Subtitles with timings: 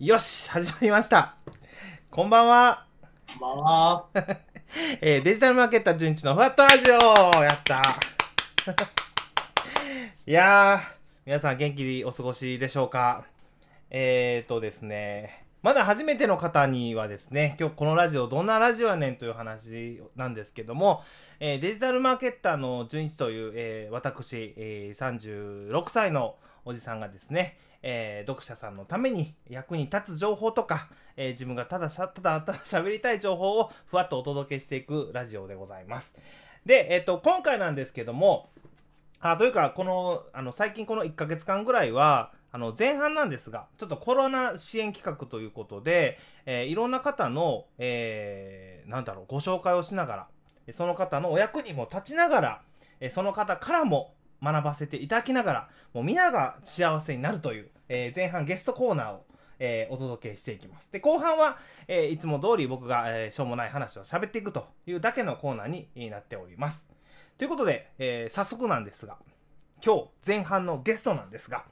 [0.00, 1.36] よし始まりました。
[2.10, 2.84] こんばんは、
[3.38, 4.06] こんばんは。
[5.00, 6.94] えーデジタルマーケッター純一のフラットラジオ。
[7.42, 7.80] やった。
[10.26, 10.80] いやー
[11.26, 13.24] 皆さん元気にお過ごしでしょうか？
[13.90, 21.04] えーとですねまだ初めての方にはですね今日このラジオどんなラジオやねんという話なんですけども、
[21.38, 36.14] えーデジタルマーケッターの純一という、えー私、えー36歳のおじさんがですね、えー読者さんのために役に立つ情報とか、えー自分がただしゃただただ喋りたい情報をふわっとお届けしていくラジオでございます。
[36.64, 38.48] で、えっ、と、今回なんですけども、
[39.20, 50.28] あというか、この、あの、最近この1ヶ月間ぐらいは、あの、前半なんですが、ちょっとコロナ支援企画ということで、えいろんな方の、えーなんだろう、ご紹介をしなが
[50.66, 52.40] ら、その方のお役にも立ちなが
[53.00, 59.24] ら、その方からも学ばせていただきながら、もう皆が幸せになるという、えー前半ゲストコーナーを、
[59.58, 60.90] えーお届けしていきます。
[60.92, 61.58] で、後半は、
[61.88, 66.86] えーいつも通り僕が、えしょうもない話を喋っていくというだけのコーナーになっております。
[67.38, 69.16] ということで、え早速なんですが、
[69.84, 71.64] 今日前半のゲストなんですが、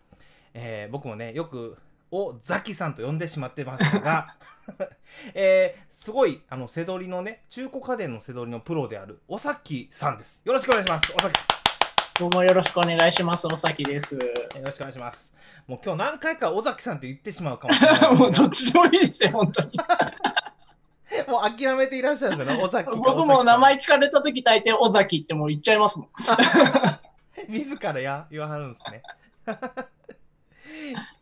[0.55, 1.79] えー僕もね、よく、
[2.15, 4.37] おザキさんと呼んでしまってましたが、
[5.35, 10.43] えーすごい、あの、背取りのね、中古家電の背取りのプロである、おさきさんです。
[10.45, 11.13] よろしくお願いします。
[11.17, 11.62] おさきさん。
[12.21, 13.47] どうもよろしくお願いします。
[13.47, 14.15] おさきです。
[14.15, 14.21] よ
[14.63, 15.33] ろしくお願いします。
[15.67, 18.17] もう今日何回か尾崎さんって言ってしまうかもしれない。
[18.17, 19.71] もうどっちでもいいですよ、本当に。
[21.27, 26.09] もう諦めていらっしゃるんですよね、尾崎か僕も名前聞かれたとき大抵尾崎ってもう言っちゃいますもん。
[27.49, 29.03] 自らや言わはるんですね。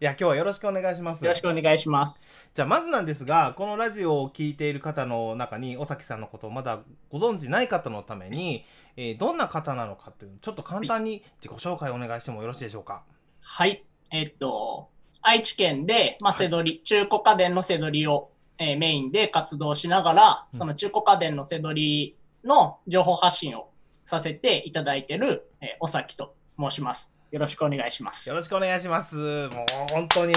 [0.01, 1.25] いや、今日はよろしくお願いします。
[1.25, 2.29] よろしくお願いします。
[2.53, 6.81] じゃあ、まずなんですが、このラジオを聞いている方の中に、尾崎さんのことをまだ
[7.11, 8.65] ご存知ない方のために、
[8.97, 13.03] えーどんな方なのかっていうのをちょっと簡単に自己紹介をお願いしてもよろしいでしょうか？
[13.41, 13.85] はい。
[14.13, 14.89] えっと、
[15.23, 23.69] 愛知県で、まあ、背取り、中古家電の背取りを、えーメインで活動しながら、うんその中古家電の背取りの情報発信を
[24.05, 27.13] させていただいている、えー、おさきと申します。
[27.31, 28.35] よろしくお願いしますよ。
[28.35, 29.15] ろしくお願いします。
[29.15, 29.49] もう
[29.93, 30.35] 本当に。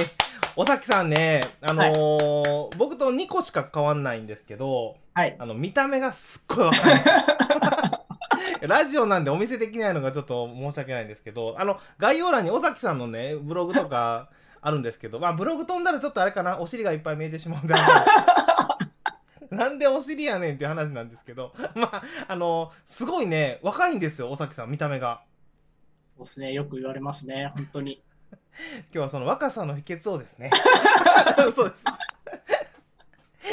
[0.55, 5.35] 尾崎さんね、あのー僕と2個しか変わんないんですけど、はい。
[5.39, 7.13] あの見た目がすっごい若いんですよ
[8.67, 14.29] ラジオなんでお見せできないのがちょっと申し訳ないんですけど、あの、概要欄に尾崎さんのね、ブログとか
[14.61, 17.73] あるんですけど、まあ、ブログ飛んだらちょっとあれかな、お尻がいっぱい見えてしまうんで、
[19.51, 25.21] なんでお尻やねんっていう話なんですけど、まあ、あの、すごいね、若いんですよ、尾崎さん、見た目が。
[26.15, 26.53] そうですね。
[26.53, 27.51] よく言われますね。
[27.55, 28.01] 本当に。
[28.31, 30.51] 今日はその若さの秘訣をですね。
[31.53, 31.83] そうです。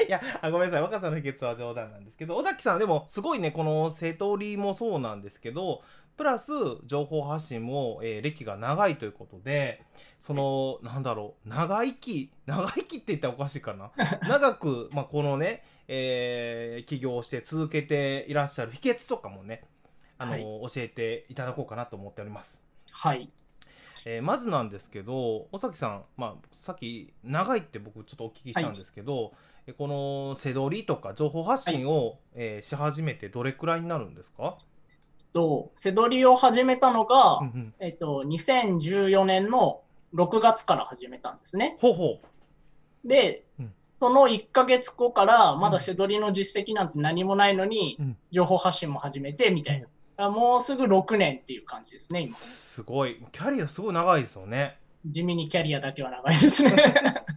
[0.07, 5.83] いやあごめんなさい若さの秘訣は冗談なんですけど尾崎さんでもすごいねこの瀬戸りもそうなんですけど
[6.21, 6.53] プラス
[6.85, 9.83] 情報発信も、えー歴が長いということで
[10.21, 13.91] そのなんだろう長生き長生きって言ったらおかしいかな
[14.29, 19.65] 長く、 まあ、このね、えー起業をして続けていらっしゃる秘訣とかもね
[20.19, 22.63] あの、はい教えていただこうかなと思っております。
[22.91, 23.31] はい。
[24.05, 29.37] えーまずなんですけど尾崎さん、まあ、さっき長いって僕ちょっとお聞きしたんですけど、え
[29.79, 34.59] この背取りとか情報発信を、えーし始めてどれくらいになるんですか、
[35.33, 37.75] と、背取りを始めたのが、うんうん。
[37.81, 39.83] えっと、2014年の
[40.15, 41.77] 6月から始めたんですね。
[41.81, 42.21] ほうほ
[43.05, 43.73] で、うん。
[44.01, 48.17] その1ヶ月後から、まだ背取りの実績なんて何もないのに、うん。
[48.31, 49.87] 情報発信も始めて、みたいな。
[50.17, 52.37] あもうすぐ6年っていう感じですね、今。
[52.37, 53.25] すごい。
[53.33, 54.79] キャリアすごい長いですよね。
[55.07, 56.71] 地味にキャリアだけは長いですね。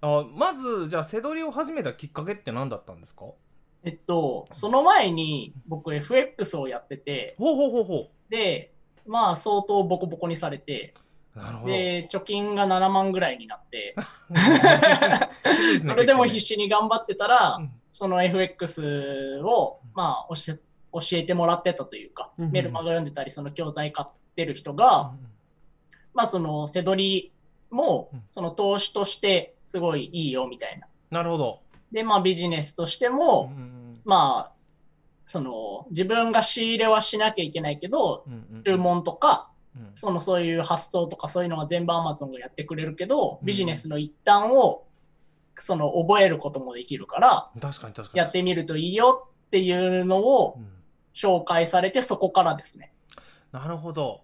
[0.00, 3.20] あまずじゃあ背取りを始めたきっかけって何だったんですか？
[3.20, 3.36] ほ
[3.82, 8.72] えっと、その前に僕 FX をやってて、うほうほうほで、
[9.06, 10.92] まあ相当ボコボコにされて、
[11.34, 11.72] うなるほど。
[11.72, 13.94] で、貯金が7万ぐらいになって、
[15.78, 17.70] そ それでも必死に頑張ってたら、うん。
[17.92, 20.56] その FX を、まあ、教え
[20.92, 22.44] 教えてもらってたというか、うん。
[22.46, 25.12] うんメルマガ読んでたり、その教材買ってる人が、
[26.12, 27.32] まあ、その、せどり
[27.70, 30.86] もうん、その投資としてすごいいいよみたいな。
[31.10, 31.60] なるほど。
[31.92, 33.52] で、まあ、ビジネスとしても、
[34.04, 34.52] まあ、
[35.24, 38.24] その、自分が仕入れはしなきゃいけないけど、
[38.64, 39.88] 注文とか、うん。
[39.92, 44.84] そのそういう発想とかそういうのは全部 Amazon がやってくれるけど、うんビジネスの一端を、
[45.56, 48.18] その、覚えることもできるから、確かに確かに。
[48.18, 50.68] やってみるといいよっていうのをうん。
[51.12, 52.92] 紹介されて、そこからですね。
[53.52, 54.20] なるほど。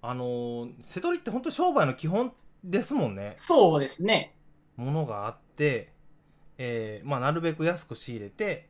[0.00, 2.32] あのー瀬取りって本当に商売の基本
[2.64, 3.32] ですもんね。
[3.34, 4.34] そうですね。
[4.76, 5.92] ものがあって、
[6.58, 8.68] えーまあ、なるべく安く仕入れて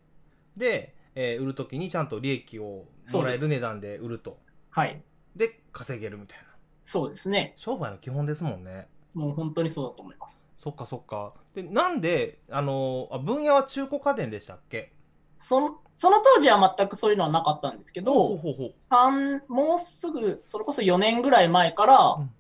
[0.57, 4.39] で、えー売るときにちゃんと利益をもらえる値段で売ると。
[4.71, 5.03] はい。
[5.37, 6.45] で稼げるみたいな。
[6.83, 7.53] そうですね。
[7.57, 8.89] 商売の基本ですもんね。
[9.15, 10.51] もう本当にそうだと思います。
[10.59, 11.35] そっかそっか。
[11.55, 14.93] でなんであのあ分野は中古家電でしたっけ？
[15.37, 22.31] そのその当時は全くそういうのはなかったんですけど、ほうほうほう三もうすぐ、それこそ4年ぐらい前から、うん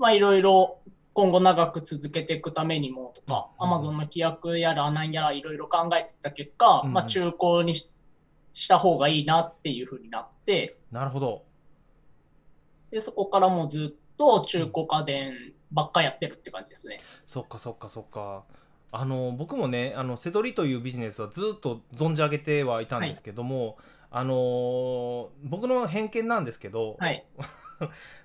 [0.00, 0.78] まあいろいろ
[1.12, 3.66] 今後長く続けていくためにもとか、うん。
[3.66, 6.92] アマゾンの規約やら何やらいろいろ考えてた結果、うん。
[6.92, 7.90] まあ中古にし
[8.52, 11.44] した方がいいなっていうふうになって、なるほど。
[12.90, 15.34] で、そこからもうずっと中古家電
[15.70, 16.98] ばっかやってるって感じですね。
[17.24, 18.44] そっかそっかそっか。
[18.92, 23.78] あの僕もねあのセドリというビジネスはずっと存じ上げてはいたんですけども、
[24.10, 27.24] あのー僕の偏見なんですけど、はい。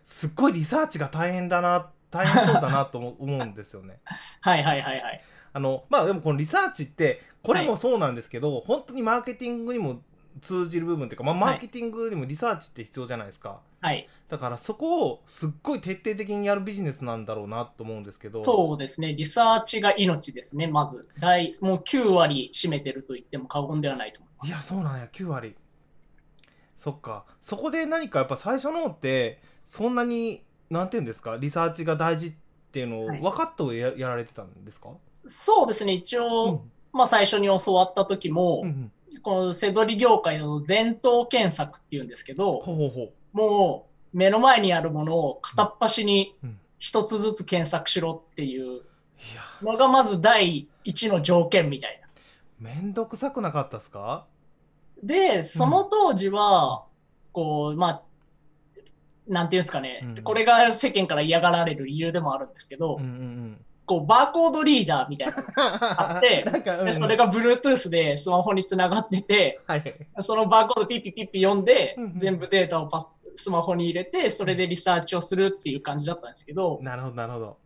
[0.03, 3.95] すっごいリサーチが大変だな大変そうだなと思思うんですよね。
[4.41, 5.23] はいはいはいはい。
[5.53, 10.01] あのまあでもこのリサーチってこれもそうなんですけど、本当にマーケティングにも
[10.41, 14.07] 通じる部分っていうか、まあ、マはいーケティングにもリサーチって必要じゃないですか、はい。
[14.27, 19.13] だからそこをすっごい徹底的にやるビジネスなんだろうなと思うんですけどそうですね。
[19.13, 21.07] リサーチが命ですね、まず。
[21.19, 24.49] 大もう9割占めてると言っても過言ではないと思います。
[24.49, 25.55] いやそうなんや9割
[26.85, 27.25] そっか。
[27.41, 31.35] そこで何かやっぱ最初の方ってそんなになんていうんですか？
[31.35, 32.33] リサーチが大事っ
[32.71, 33.19] ていうのをはい。
[33.19, 34.89] 分かってややられてたんですか、
[35.23, 35.93] そうですね。
[35.93, 36.71] 一応、うん。
[36.93, 38.91] まあ最初に教わった時も、うんうん。
[39.23, 42.61] このセドリ業界の前頭検索っていうんですけど、
[43.33, 46.35] もう目の前にあるものを片っ端に
[46.77, 48.81] 一つずつ検索しろっていう
[49.63, 51.99] のがまず第一の条件みたい
[52.61, 52.69] な。
[52.71, 54.27] めんどくさくなかったですか？
[55.05, 56.85] で、その当時は、
[57.31, 58.01] こう、まあ、
[59.27, 60.23] なんていうんですかね、うん。
[60.23, 63.65] これが世間から嫌がられる理由でもあるんですけど、うんうんうん。
[63.85, 66.85] こう、バーコードリーダーみたいなのがあって なんか、うん。
[66.85, 69.95] でそれが Bluetooth でスマホにつながってて、はい。
[70.19, 77.57] そのバーコードピッピピッピ読んでうんうん、全部データをパススマホに入れて、それでリサーチをするっていう感じだったんですけど、なるほどなるほど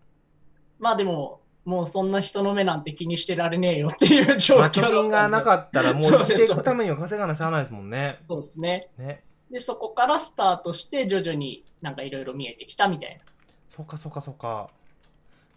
[0.80, 4.60] まあでも、もうそんな人の目なんて気にしてられねえよっていう状況。
[4.60, 8.20] まあだったんで貯金がなかったら もう生きていくためには稼がなしゃあないですもんね。
[8.28, 8.90] そうですね。
[8.98, 9.24] ね。
[9.52, 13.24] で、そこからスタートして、徐々になんかいろいろ見えてきたみたいな。
[13.68, 14.70] そっかそっかそっか。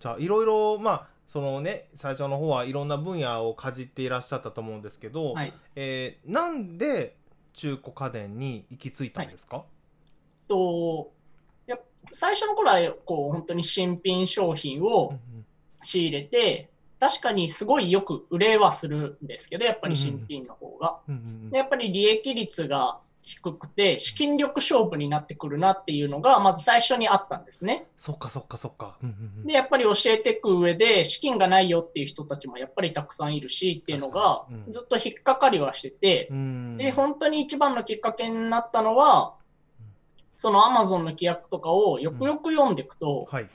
[0.01, 5.53] じゃあいろいろまあそのね最初の方はいろんな分野をかじっていらっしゃったと思うんですけど、はい。
[5.77, 7.17] えーなんで
[7.55, 9.65] 中古家電に行き着いたんですか、
[10.49, 11.13] と、
[11.67, 15.19] やっ最初の頃はこう本当に新品商品を
[15.83, 16.69] 仕入れて、
[17.01, 21.01] 確かにすごいよく売れはするんですけど、やっぱり新品の方が。
[21.09, 21.21] うんうん。
[21.21, 27.87] うんでやっぱり利益率が低くて、資金力勝負になってくるなっていうのが、まず最初にあったんですね。
[27.99, 29.47] そっかそっかそっか、うんうんうん。
[29.47, 36.77] で、やっぱり教えていく上で、資金がないよっていう人たちもやっぱりたくさんいるしっていうのがずっと引っかかりはしてて、うん。
[36.77, 39.35] で、本当に一番のきっかけになったのは、
[40.35, 43.51] その Amazon の規約とかをよくよく読んでいくと、はい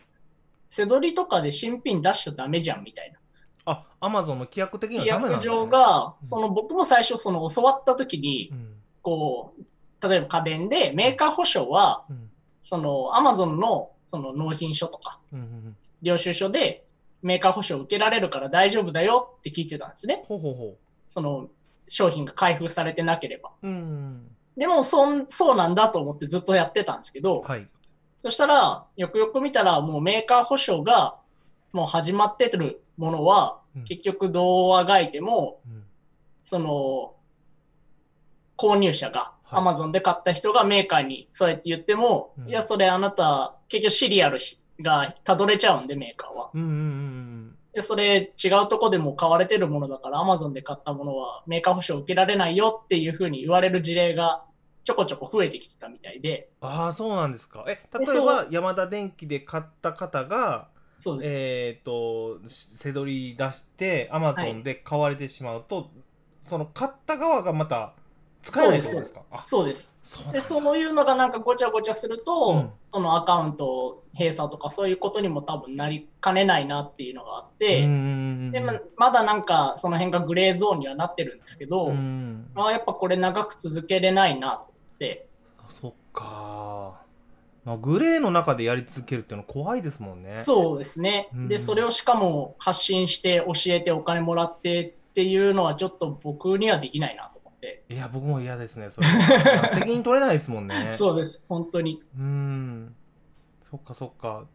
[0.69, 3.19] 背取りとかで新品出しちゃダメじゃんみたいな。
[3.65, 8.73] あアマゾンの規約的には規ダメなんです、ね、約上が、うんその僕も最初その教わった時にう、ん。
[9.01, 12.29] こう、例えば家電でメーカー保証は、うん。
[12.61, 15.75] その Amazon のその納品書とかうんうんうん。
[16.01, 16.85] 領収書で
[17.21, 20.23] メーカー保証を受けられるから大丈夫だよって聞いてたんですね。
[20.27, 20.77] ほうほうほ
[21.07, 21.49] その
[21.89, 23.51] 商品が開封されてなければ。
[23.63, 24.27] ううん。
[24.57, 27.67] でもそん、そうなんだと思ってずっとやってたんですけど、はい
[28.19, 31.15] そしたら、よくよく見たら、もうメーカー保証が
[31.71, 33.83] もう始まってるものは、うん。
[33.83, 35.83] 結局どうあがいても、うん。
[36.43, 37.13] その、
[38.57, 39.63] 購入者が、はい。
[39.63, 42.49] Amazon で買った人がメーカーにそうやって言っても、うん。
[42.49, 44.39] いや、それあなた、結局シリアル
[44.81, 46.49] がたどれちゃうんで、メーカーは。
[46.53, 47.27] うんうんうん
[47.77, 54.43] でそれ違うとこでも買われてるものだから Amazon で買ったものはメーカー保証受けられないよっていうふうに言われる事例が
[54.87, 57.65] ちょこちょこ増えてきてたみたいで、ああそうなんですか。
[57.67, 61.31] え例えそばヤマダ電機で買った方がそうです。
[61.35, 65.91] えっ、とせどり出してアマゾンで買われてしまうと、
[66.41, 67.95] その買った側がまた
[68.43, 69.99] 使えないってことですそうです。
[70.05, 72.69] そうで、そういうのがなんかごちゃごちゃすると、うん。
[72.93, 84.55] そのアカウント閉鎖とかそういうことにも多分なりかねないなっていうのがあって、でままだなんかその辺がグレーゾーンにはなってるんですけど、うんまあ、やっぱこれ長く続けれないなと。
[84.55, 85.27] 思って、
[85.59, 87.01] あそっか、
[87.63, 90.35] まあ、グレーの中でやり続けるっていうのは怖いですもんね。
[90.35, 91.29] そうですね。
[91.33, 91.47] うん。
[91.47, 97.83] で、それをしかも発信して教えてお金もらってっていうのはちょっと僕にはできないなと思って。
[97.89, 99.07] いや僕も嫌ですねそれ。
[99.07, 100.89] は 責任取れないですもんね。
[100.93, 101.99] そうです、本当に。
[102.17, 102.95] うん。
[103.69, 104.45] そっかそっか。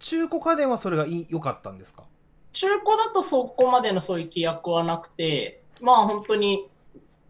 [0.00, 2.04] 中古家電はそれが良かったんですか？
[2.52, 6.68] 中古だとそこまでのそういう規約はなくて、まあ本当に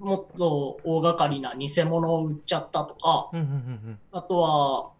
[0.04, 4.90] もっと大掛かりな偽物を売っちゃったとか、うんうんうんあとは、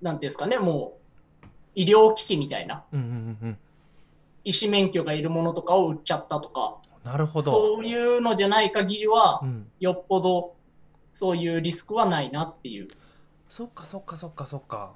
[0.00, 0.98] なんていうんですかね、も
[1.42, 3.58] う医療機器みたいな、うんうんうんうん
[4.44, 7.52] 医師免許がいるものとかを売っちゃったとか、なるほど。
[7.52, 9.70] そういうのじゃない限りはう、ん。
[9.78, 10.56] よっぽど
[11.12, 12.88] そういうリスクはないなっていう。
[13.48, 14.92] そっかそっかそっかそっか。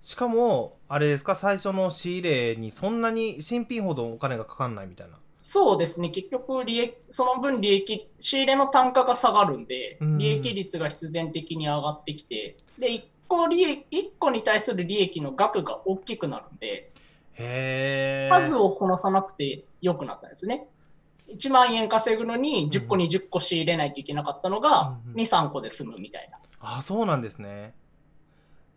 [0.00, 5.18] しかも、あれですか、最初の仕入れにそんなに新品ほどお金がかかんないみたいな。
[5.42, 16.92] そうですね、結局利益、その分利益、仕入れの単価が下がるんで、うん利益率が必然的に上がってきて、で、1個利益、一個に対する利益の額が大きくなるんで、
[17.32, 18.28] へえ。
[18.30, 20.68] 数をこなさなくて良くなったんですね。
[21.34, 26.38] 1万円稼ぐのに10個に10個仕入れないといけなかったのがうんうん2、3個で済むみたいな。
[26.60, 27.72] あ、そうなんですね。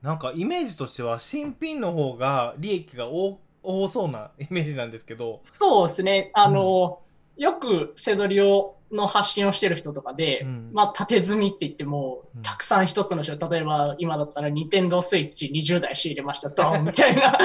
[0.02, 5.38] なんかイメージとしては新品の方が利益が多多そうなイメージなんですけど。
[5.42, 6.32] そうですね。
[6.34, 7.00] あの、
[7.38, 17.38] よくセドリオの発信をしてる人とかで、うんまあ、縦積みって言ってもうん、たくさん一つの人、例えば今だったら、ニンテンドースイッチ20台仕入れました、ドン みたいな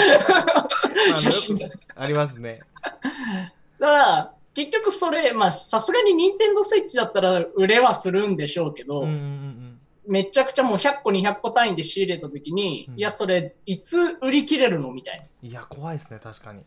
[1.17, 1.69] 写真だ。
[1.69, 2.61] だかありますね。
[3.79, 9.68] ら、結局それ、まあ、さすがにニンテンドースイッチだったら売れはするんでしょうけど、うんうんうん
[10.09, 14.91] めちゃくちゃもう100個、200個単位で仕入れたときに、うんいや、それ、いつ売り切れるの？
[14.91, 15.49] みたいうん。
[15.49, 16.63] いや、怖いですね、確かに。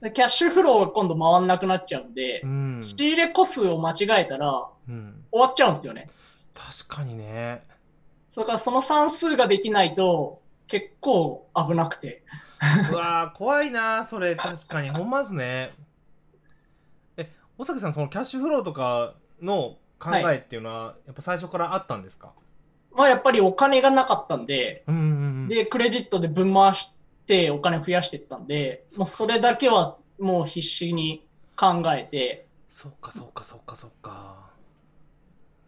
[0.00, 0.08] な。
[0.08, 2.82] でキャッシュフローが今度回んなくなっちゃうんで、うん。
[2.84, 5.24] 仕入れ個数を間違えたらうん。
[5.30, 6.08] 終わっちゃうんですよね。
[6.54, 7.62] 確かにね。
[8.30, 12.22] それからその算数ができないと結構危なくて。
[12.92, 15.70] うわー怖いなそれ確かにほんまっすね
[17.16, 22.32] え尾崎さんそのキャッシュフローとかの考えっていうのは、やっぱ最初からあったんですか？
[22.98, 25.48] まあやっぱりお金がなかったんで、うんうんうん。
[25.48, 26.92] で、クレジットで分回し
[27.26, 31.24] てお金増やしていったんで、もうそれだけはもう必死に
[31.54, 34.48] 考えて、そっかそっかそっかそっか。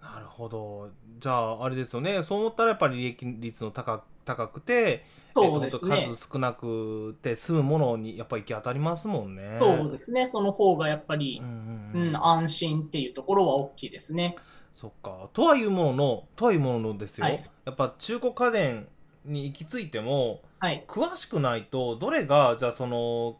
[0.02, 0.90] なるほど。
[1.20, 2.24] じゃああれですよね。
[2.24, 5.98] そう思ったらやっぱり利益率の高高くてそうですね。
[5.98, 6.16] えっと。
[6.16, 9.52] 数少なくて済むものにやっぱ行き当たりますもんね。
[9.52, 10.26] そうですね。
[10.26, 12.06] その方がやっぱりう、んううん。
[12.06, 14.34] うんん、安心っていうところは大きいですね。
[14.72, 15.28] そっか。
[15.32, 17.44] とはいうもののとはいうもののですよ、はい。
[17.64, 18.88] やっぱ中古家電
[19.24, 20.84] に行き着いてもはい。
[20.86, 23.36] 詳しくないとどれがじゃあその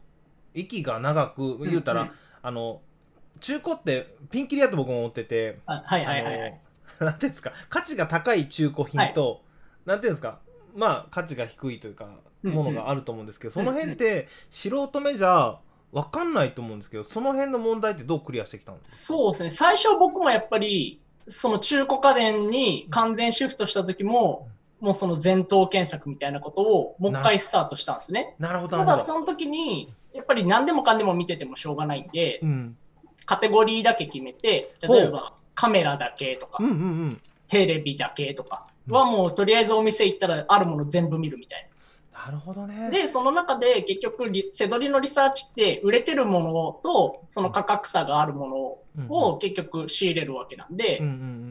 [0.53, 2.11] 息が長く言うたら、んん。
[2.43, 2.81] あの
[3.39, 6.59] 中古ってピンキリやと僕も思ってて、あはいはいはいはい。
[6.99, 9.41] ていうんですか価値が高い中古品と、
[9.85, 10.39] なんていうんですか
[10.75, 12.07] まあ価値が低いというか
[12.43, 13.71] ものがあると思うんですけど、うんうん。
[13.71, 15.59] その辺って素人目じゃ
[15.91, 19.17] 分かんないと思うんですけどその辺の問題ってどうクリアしてきたんですか？
[19.17, 19.49] そうですね。
[19.49, 24.47] 最初僕もやっぱり、その中古家電に完全シフトした時も、
[24.79, 28.35] もうその前頭検索みたいなことをもう一回スタートしたんですね。
[28.39, 28.85] なるほどた。
[28.85, 32.77] だその時に、やっぱり何でもかんでも見ててもしょうがないんで、うん、
[33.25, 41.67] カテゴリーだけ決めて、例えばカメラだけとかうん、うんうんテレビだけとかはもうとりあえずお店行ったらあるもの全部見るみたい
[42.25, 42.79] なるほどね。
[42.79, 42.89] な。
[42.89, 48.77] で、その中で結局リ、セドリのリサーチって売れてるものとその価格差があるもの
[49.09, 50.99] を結局仕入れるわけなんで、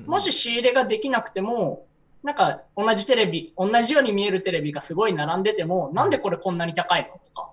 [0.06, 1.86] もし仕入れができなくても、
[2.22, 7.50] なんか同じテレビ、同じように見えるテレビがすごい並んでても、なんでこれこんなに高いのとか、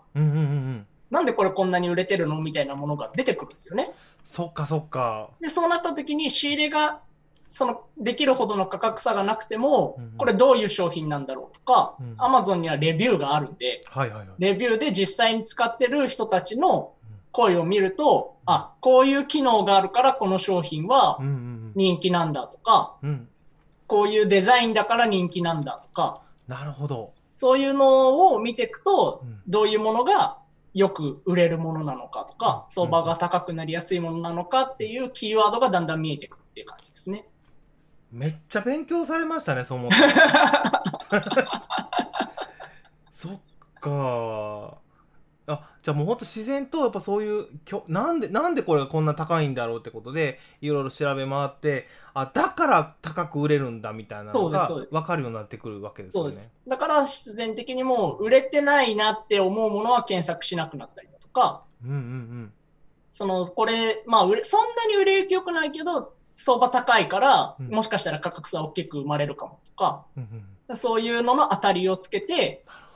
[1.09, 3.91] なんでこれこんなに売れてるのみたいなものが出てくるんですよね。
[4.25, 5.29] そっかそっか。
[5.39, 6.99] で、そうなった時に仕入れが、
[7.47, 13.83] その、できるほどの価格差がなくてもこれどういう商品なんだろうとかうん、アマゾンにはレビューがあるんで。
[14.37, 16.91] レビューで実際に使ってる人たちの
[17.37, 21.19] 声を見ると、あ、こういう機能があるからこの商品は
[21.75, 23.09] 人気なんだとか、うん。
[23.09, 23.27] うん。
[23.85, 27.13] こういうデザインだから人気なんだとか、なるほど。
[27.35, 30.39] そういうのを見ていくとうん、どういうものが
[30.73, 37.27] よく売れるものなのかとか、うん相場が高くなりやすいものなのかっていうキーワードがだんだん見えてくるっていう感じですね。
[38.11, 39.97] めっちゃ勉強されましたね、そう思って。
[43.13, 43.39] そっ
[43.79, 44.86] か。
[45.47, 56.31] あじゃあもうほんと自然とやっぱそういうきょなんでなんでこれがこんな高いんだろうってことでいろいろ調べ回ってあだから高く売れるんだみたいなのが分かるようになってくるわけですよね。
[56.31, 56.53] そうです。
[56.67, 62.53] だから必然的にもう売れてないなって思うものは検索しなくなったりだとか、うんうん
[63.17, 70.75] その、これ、まあ売れ、そんなに売れ行き良くないけど、相場高いから、うんもしかしたら価格差大きく生まれるかもとか、うんうんうん。
[70.75, 72.35] そういうのの当たりをつけて、
[72.67, 72.86] なる。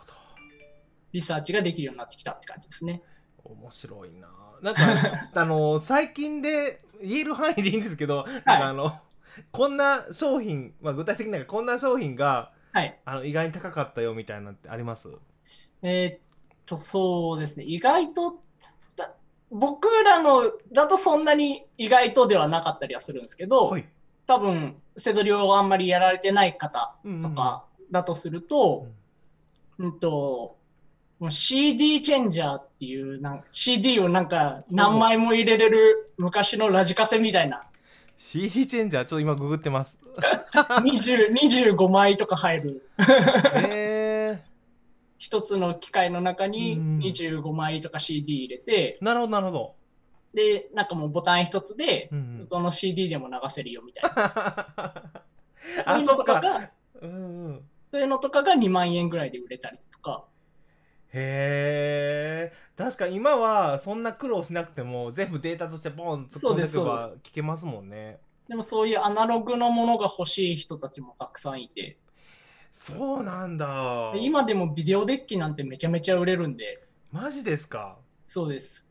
[1.13, 3.01] リサーチができるようになってきたって感じですね。
[3.43, 4.29] 面白いな。
[4.61, 4.81] なんか
[5.33, 8.91] あの最近で言える範囲でいいんですけど、なんかあの
[9.51, 12.99] こんな商品、まあ具体的にこんな商品がはい。
[13.03, 15.09] あの意外に高かったよみたいなのってあります？
[15.81, 16.19] えーっ
[16.65, 17.65] と、そうですね。
[17.65, 18.39] 意外と、
[18.95, 19.13] だ
[19.49, 23.85] 僕らのだとそんなに意外とではなかったりはするんですけど、はい。
[24.25, 28.87] 多分、セドリをあんまりやられてない方うんうんとかだとすると、
[29.77, 30.55] うんと、
[31.21, 37.61] もう CD チェンジャーっていうなん CD をなんか何枚も入れれる昔のラジカセみたいな。
[38.17, 39.99] CD チェンジャーちょっと今ググってます。
[40.81, 41.31] 20
[41.75, 42.89] 25枚とか入る。
[43.55, 44.43] へえ
[45.19, 46.97] 一つの機械の中にうん。
[46.97, 49.75] 25枚とか CD 入れて、なるほどなるほど、
[50.33, 55.21] でなんかもうボタン一つでうんうん、どの CD でも流せるよみたいな。
[55.85, 57.61] あそういうのとかがうんうん。
[57.91, 60.25] そういうのとかが2万円ぐらいで売れたりとか
[61.13, 68.19] へえ確か今はそんな苦労しなくても全部データとしてボン突っ込んでいけそうば聞けますもんね。
[68.47, 71.97] でもそういうアナログのものが欲しい人たちもたくさんいて。
[72.73, 74.11] そうなんだ。
[74.13, 76.83] で今でもビデオデッキなんてめちゃめちゃ売れるんで。
[77.11, 77.97] マジですか？
[78.25, 78.87] そうです。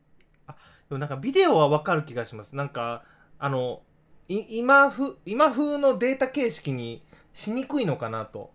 [0.46, 0.54] で
[0.90, 2.54] もなんかビデオはわかる気がします。
[2.56, 3.04] なんか
[3.38, 3.82] あの
[4.28, 8.52] い今風今風のデータ形式にしにくいのかなと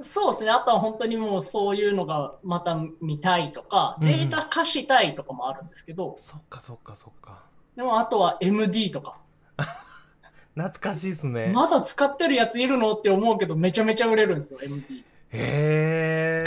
[0.00, 0.50] そうですね。
[0.50, 7.42] あとは本当にもうそういうのがまた見たいとかうんデータ化したいとかもあるんですけど、そっかそっかそっか。
[7.76, 9.18] でもあとは MD とか。
[10.54, 16.44] 懐かしいっすね、まだ使ってるやついるのって思うけどめちゃめちゃ売れるんですよ MD へ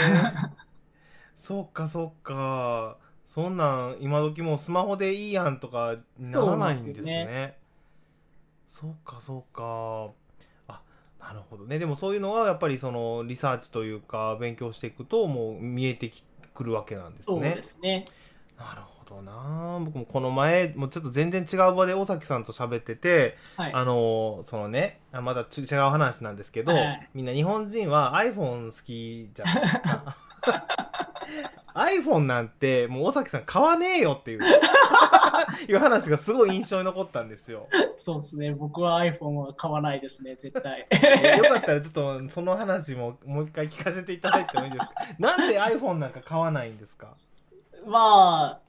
[1.36, 2.96] そっかそっか。
[3.26, 6.94] そんなん今時もうスマホでいいやんとかならないんですね。
[6.94, 7.54] そうなんで
[8.70, 9.62] すそっかそっか。
[9.62, 10.27] あ
[11.28, 11.66] なるほど。
[11.66, 18.06] ねでもそういうのはやっぱりそのリサーチというか勉強していくともう見えてきくるわけなんですそうねですね。
[18.58, 19.78] なるほどな。
[19.84, 23.72] 僕もこの前もうちょっと全然違う場で尾崎さんと喋っててはい。
[23.74, 27.08] あのそのねあまだち違う話なんですけど、はい。
[27.12, 30.16] みんな日本人は iPhone 好きじゃないですか
[31.74, 34.40] iPhone なんてもう尾崎さん買わねえよっていう。
[35.68, 37.68] いう話がすごい印象に残ったんですよ。
[37.94, 38.52] そうですね。
[38.52, 40.86] 僕は iPhone は買わないですね絶対。
[40.90, 44.92] えよかったらちょっとその話ももう一回聞かせていただいてもいいですか？
[45.18, 47.08] なんで iPhone なんか買わないんですか？
[47.86, 48.60] まあ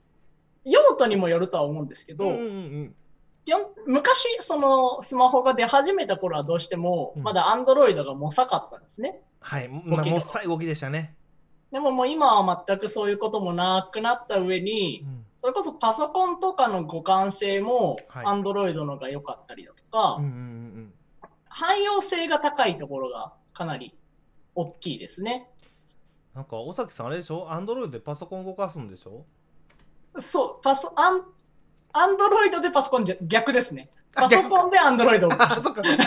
[0.65, 2.95] 用途にもよるとは思うんですけど、うんうんうん。
[3.45, 7.23] 基本昔そのスマホが出始めた頃はどうしてもうん。
[7.23, 11.15] まだ Android がもさかったんですね、はい、まあ、もう最後期でしたね、
[11.71, 15.25] でももう今は全くそういうこともなくなった上にうん。
[15.41, 18.25] それこそパソコンとかの互換性もはい。
[18.25, 20.33] Android のが良かったりだとか、うんうんう
[20.79, 20.93] ん
[21.51, 23.97] 汎用性が高いところがかなり
[24.53, 25.49] 大きいですね。
[26.35, 29.25] なんか尾崎さんあれでしょ？Android でパソコン動かすんでしょ？
[30.19, 31.21] そうパソアン
[31.91, 33.89] Android でパソコンじゃ逆ですね。
[34.15, 36.03] あパソコンで Android をあ、そっかそっか。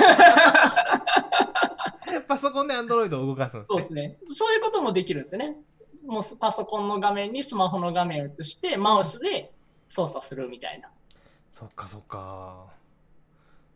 [2.22, 3.66] パソコンで Android を動かすんですね。
[3.68, 4.16] そうですね。
[4.26, 5.56] そういうこともできるんですよね。
[6.06, 9.52] もうスパソコンの画面にスマホの画面を映して、マウスで
[9.86, 10.90] 操作するみたいな。
[11.50, 12.66] そっかそっか。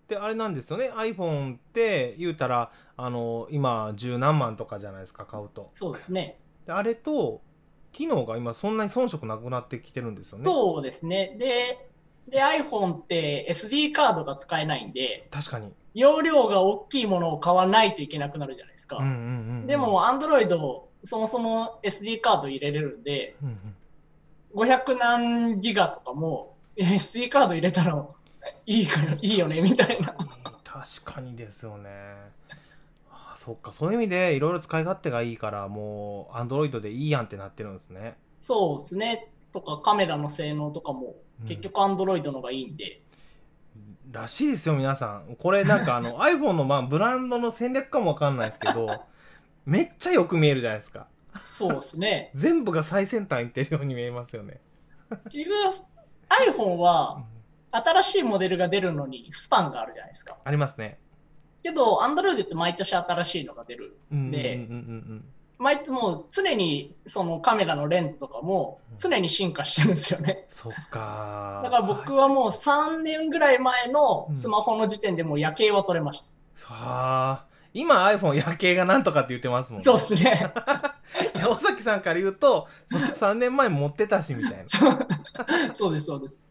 [0.09, 0.91] で、あれなんですよね。
[0.91, 5.69] iPhone って言うたら、あの、今、十何万とかじゃないですか、買うと。
[5.73, 6.39] そうですね。
[6.67, 7.41] であれと、
[7.93, 10.45] 機能が今そんなに遜色なくなってきてるんですよね。
[10.45, 11.37] そうですね。
[11.39, 11.89] で、
[12.29, 15.73] で iPhone って SD カードが使えないんで、確かに。
[15.95, 18.97] 容量が大きいものを買わないといけなくなるじゃないですか。
[18.97, 19.67] うんうんうんうん。
[19.67, 20.49] でも、Android
[21.03, 23.59] そもそも SD カード入れれるんで、うん
[24.55, 28.07] うん、500何ギガとかも SD カード入れたら
[28.67, 30.15] いいかよいいよねみたいな。
[30.65, 31.91] 確かにですよね。
[33.11, 38.19] あそっか、そういう意味でいろいろ使い勝手がいいから、もう Android でいいやんってなってるんですね。
[38.39, 39.31] そうですね。
[39.53, 41.15] とかカメラの性能とかもうん
[41.47, 43.01] 結局 Android のがいいんで、
[44.11, 45.37] らしいですよ皆さん。
[45.37, 49.05] これなんかあの iPhone のまあブランドの戦略かもわかんないですけど
[49.65, 51.07] めっちゃよく見えるじゃないですか。
[51.39, 52.31] そうですね。
[52.35, 54.61] 全部が最先端いってるように見えますよね、
[55.31, 57.25] 結局 iPhone は
[57.71, 60.37] 新しいモデルが出るのにスパンがあるじゃないですか。
[60.43, 60.99] ありますね。
[61.63, 63.97] けど Android って毎年新しいのが出る。
[64.13, 65.25] うんでうんうんうん
[65.59, 70.47] 毎もう常にそのカメラのレンズとかも常に進化してるんですよね。
[70.51, 76.75] そっかだから僕はもう3年ぐらい前のスマホの時点でもう夜景は撮れました。
[76.75, 80.53] はあ今 iPhone 夜景がなんとかって言ってますもんねそうですね。
[81.49, 84.65] 尾崎さんから言うとその3年前持ってたしみたいな
[85.75, 86.45] そうです、そうです。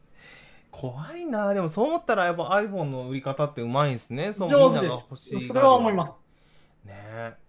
[0.72, 5.48] 怖いなでもそう思ったらやっぱ iPhone の売り方ってうまいんですねそう上手です。
[5.48, 6.26] それは思います。
[6.84, 7.45] ねえ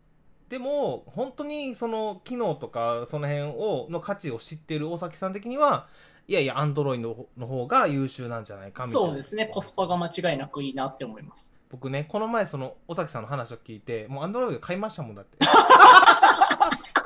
[0.49, 5.89] でも本当にその機能とかその辺をの価値を知っている大崎さん的には
[6.29, 9.47] いやいやアンドロイドの方が優秀なんじゃないかみたいなそうですね。
[9.47, 11.55] コスパが間違いなくいいなって思います。
[11.71, 15.39] 僕ねこの前その尾崎さんの話を聞いてもうアンドロイド買いましたもんだって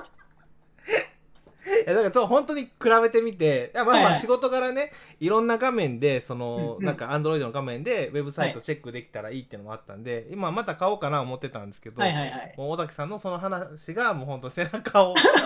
[1.93, 2.71] だからちょ本当に比
[3.03, 4.05] べてみてまあはいはい。
[4.13, 6.85] まあ仕事からね、いろんな画面でその、うんうん。
[6.85, 12.55] なんかアンドロイドの画面でウェブサイトチェックできたらいいっていうのもあったんで、今また買おうかな思ってたんですけど、はいはいはい。
[12.57, 15.39] もう尾崎さんのその話がもう本当背中を押す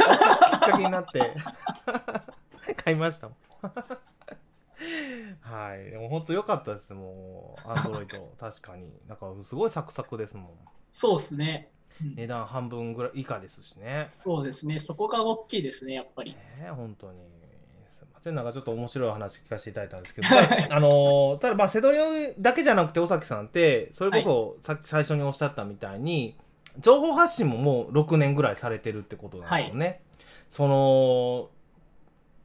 [0.52, 1.34] きっかけになって
[2.84, 3.36] 買いましたもん。
[5.40, 5.90] はい。
[5.90, 8.32] でも本当良かったですもうアンドロイド。
[8.38, 8.98] 確かに。
[9.08, 10.48] なんかすごいサクサクですもん。
[10.92, 11.70] そうですね。
[12.02, 12.14] うん。
[12.14, 14.10] 値段半分ぐらい以下ですしね。
[14.22, 14.78] そうですね。
[14.78, 16.32] そこが大きいですね、やっぱり。
[16.32, 17.18] ね本当に。
[17.88, 20.28] すいませんなんかちょっと面白い話聞かせていただいたんですけど。
[20.70, 21.98] あのーただまあセドリ
[22.38, 26.36] だけじゃなくて尾崎さんってそれこそさっき最初におっしゃったみたいに、
[26.80, 30.00] 情報発信ももう6年ぐらいされてるってことなんですよね。
[30.48, 31.50] その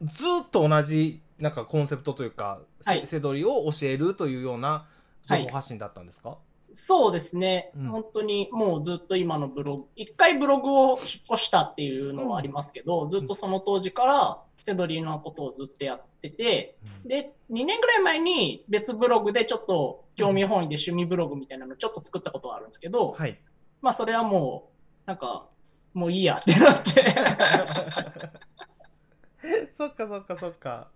[0.02, 3.06] ずっと同じなんかコンセプトというか、せはい。
[3.06, 4.86] セドリを教えるというような
[5.26, 6.36] 情報発信だったんですか、
[6.72, 10.98] そうですね、うん本当にもうずっと今のブログ、一回ブログを引っ
[11.32, 23.40] 越したっていうのはありますけど、ずっとその当時からセドリのことをずっとやってて、で、2年ぐらい前に別ブログでちょっと興味本位で趣味ブログみたいなのちょっと作ったことはあるんですけど、はい。
[23.80, 24.70] まあそれはも
[25.06, 25.46] う、なんか、
[25.94, 26.90] もういいやってなって。
[29.72, 30.88] そっかそっかそっか。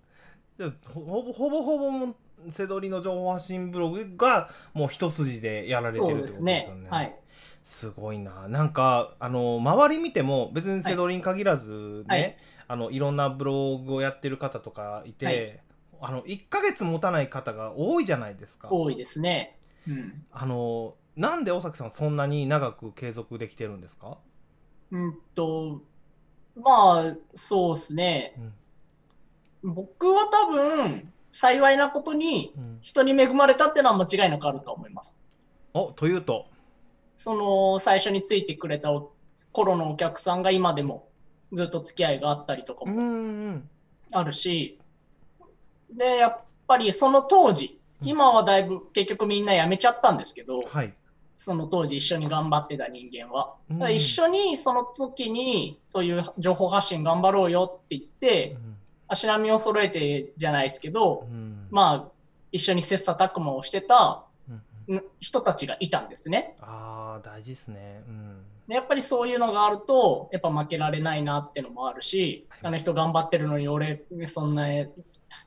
[0.95, 6.83] ほぼほぼほぼもセドリの情報発信ブログがもう一筋でやられてるってことですよね。
[6.83, 6.87] ね。
[6.91, 7.17] はい。
[7.65, 8.49] すごいな。
[8.49, 15.61] なんかあの周り見ても別にセドリに限らずね、はいあのいろんなブログをやってる方とかいて、はい
[16.01, 18.69] あの1ヶ月持たない方が多いじゃないですか。
[18.71, 19.59] 多いですね。
[19.89, 20.25] うん。
[20.33, 24.19] あのなんで尾崎さんそんなに長く継続できてるんですか？
[24.91, 25.81] うんと、
[26.57, 28.35] まあ、そうですね。
[29.63, 35.19] 僕は多分、幸いなことにうん人に恵まれたってのは間違いなくあると思います。
[35.73, 36.47] おというと、
[37.17, 39.13] その最初についてくれたお
[39.51, 41.09] 頃のお客さんが今でも
[41.53, 43.05] ずっと付き合いがあったりとかうんもう
[43.51, 43.69] ん
[44.13, 44.79] あるし、
[45.91, 50.95] で、やっぱりその当時、うん今はだいぶ結局みんな辞めちゃったんですけど、はい。
[51.35, 53.55] その当時一緒に頑張ってた人間は。
[53.71, 58.57] うん一緒にその時にそういう情報発信頑張ろうよって言って、
[59.09, 62.13] 足並みを揃えてじゃないですけど、うんまあ、
[62.53, 64.25] 一緒に切磋琢磨をしてた
[65.21, 66.57] 人たちがいたんですね。
[66.61, 68.03] ああ大事ですね。
[68.09, 68.37] うん。
[68.69, 74.67] でやっぱりそういうのがあると、やっぱ負けられないなってのもあるし、あの人頑張ってるのに俺、そんな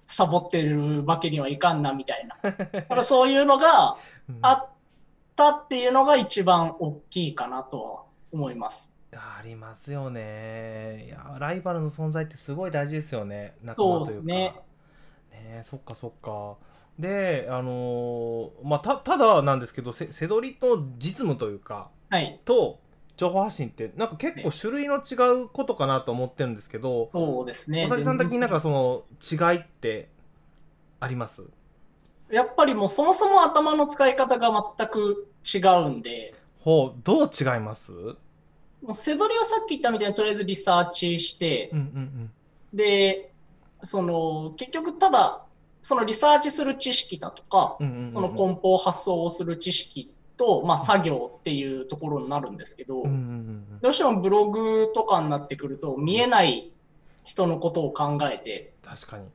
[0.06, 2.52] サボってるわけにはいかんなみたいな。
[2.52, 3.98] だからそういうのが
[4.30, 4.70] うんあっ
[5.36, 8.94] たっていうのが一番大きいかなとは思います。
[9.20, 11.06] ありますよね。
[11.08, 13.56] いやライバルの存在ってすごい大事ですよね。
[13.64, 14.22] 仲そう間というか。
[14.22, 14.56] ですね。
[15.32, 16.58] ねそっかそっか。
[17.00, 22.40] で、あのーまあたただなんですけど、せセドリと実務というかはい。
[22.46, 22.80] と
[23.18, 27.86] 情報発信ってなんか結構種類の違うことかなと思ってるんですけど、そうですね。
[27.86, 30.10] おさきさん的になんかその違いって
[31.00, 31.44] あります？
[32.30, 37.92] やっぱりもうそもそも頭の使い方が全く違うんで、ほうどう違います？
[38.82, 42.32] うんもうセドリはさっき言ったみたいにとりあえずリサーチして、うんうん。
[42.74, 43.32] で、
[43.84, 45.44] その結局ただ
[45.82, 56.72] そのリサーチする知識だとか、うんうんうんうんその梱包発送をする知識と、まあ、作業っていうところになるんですけど、うんうんうんどうしてもブログとかになってくると見えない
[57.24, 59.26] 人のことを考えて確かに。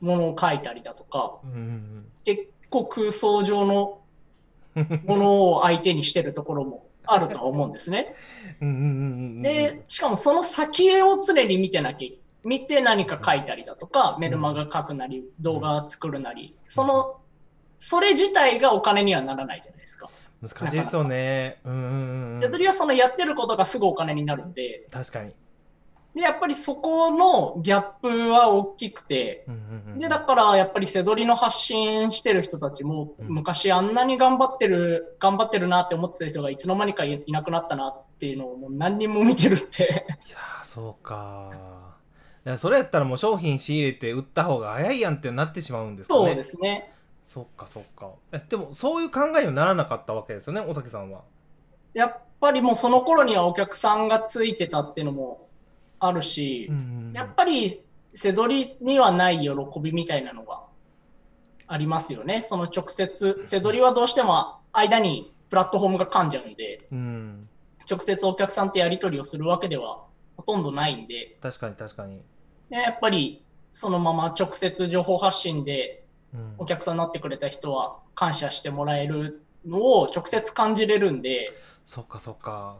[0.00, 3.98] ものを書いたりだとかうんうん結構空想上の
[4.74, 5.02] うん。
[5.04, 8.14] ものを相手にしてるところもあるとは思うんですね。
[8.60, 8.92] うんうんうんうんう
[9.38, 9.42] ん。
[9.42, 17.20] で、しかもその先を常に見てなきゃ、見て何か書いたりだとか、メルマガ書くなり、動画作るなり、その、
[17.78, 20.10] それ自体がお金にはならないじゃないですか。
[20.40, 21.58] 難しいですよね。
[21.64, 22.40] うんうんうんうん。
[22.40, 25.32] で、とりあえずそのやってることがすぐお金になるんで、確かに。
[26.14, 29.46] で、やっぱりそこのギャップは大きくて、
[29.96, 33.28] で、だからやっぱりセドリの発信してる人たちも、うん。
[33.28, 39.84] 昔あんなに頑張ってる、頑張ってるなって思ってた人がいつの間にかいなくなったなっていうのをもう何人も見てるって。
[40.28, 41.50] いやーそうか。
[42.44, 46.26] いやそれやったらもう商品仕入れて売った方が早いやんってなってしまうんですかね。
[46.26, 46.92] そうですね。
[47.24, 48.10] そっかそっか。
[48.32, 51.22] えでもそういう考えにはならなかったわけですよねおさきさんは。
[51.94, 55.48] やっぱりもうその頃にはお客さんがついてたっていうのも
[56.04, 57.12] あるし、うんうんうん。
[57.12, 57.70] やっぱり
[58.12, 60.62] 背取りにはない喜びみたいなのが
[61.68, 62.40] ありますよね。
[62.40, 67.48] その直接、背取りはどうしても間にプラットフォームが噛んじゃうんで、うん。
[67.88, 70.04] 直接お客さんとやり取りをするわけでは
[70.36, 72.16] ほとんどないんで、確かに確かに、
[72.70, 76.54] ねやっぱりそのまま直接情報発信でうん。
[76.58, 81.52] お客さんになってくれた人は感謝してもらえるのを直接感じれるんで、
[81.84, 82.76] そっかそっか。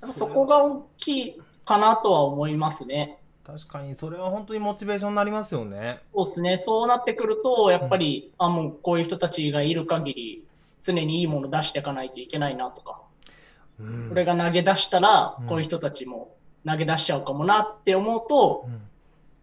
[0.00, 3.18] やっぱそこが大きいかなとは思いますね。
[3.44, 6.00] 確かにそれは本当にモチベーションになりますよね。
[6.14, 6.56] そうですね。
[6.56, 10.44] そうなってくると、やっぱり、あ、もうこういう人たちがいる限り、
[10.82, 13.00] 常にいいもの出していかないといけないなとか、
[13.80, 16.32] うんこれが投げ出したらうん、こういう人たちも
[16.64, 18.80] 投げ出しちゃうかもなって思うとう、ん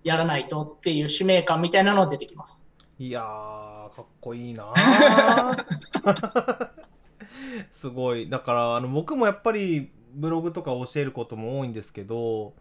[0.03, 2.65] やらないとっていう使命感みたいなのが出てきます。
[2.97, 6.69] いやーかっこいいなー
[7.71, 12.53] すごいだからあの僕もやっぱりブログとか教えることも多いんですけど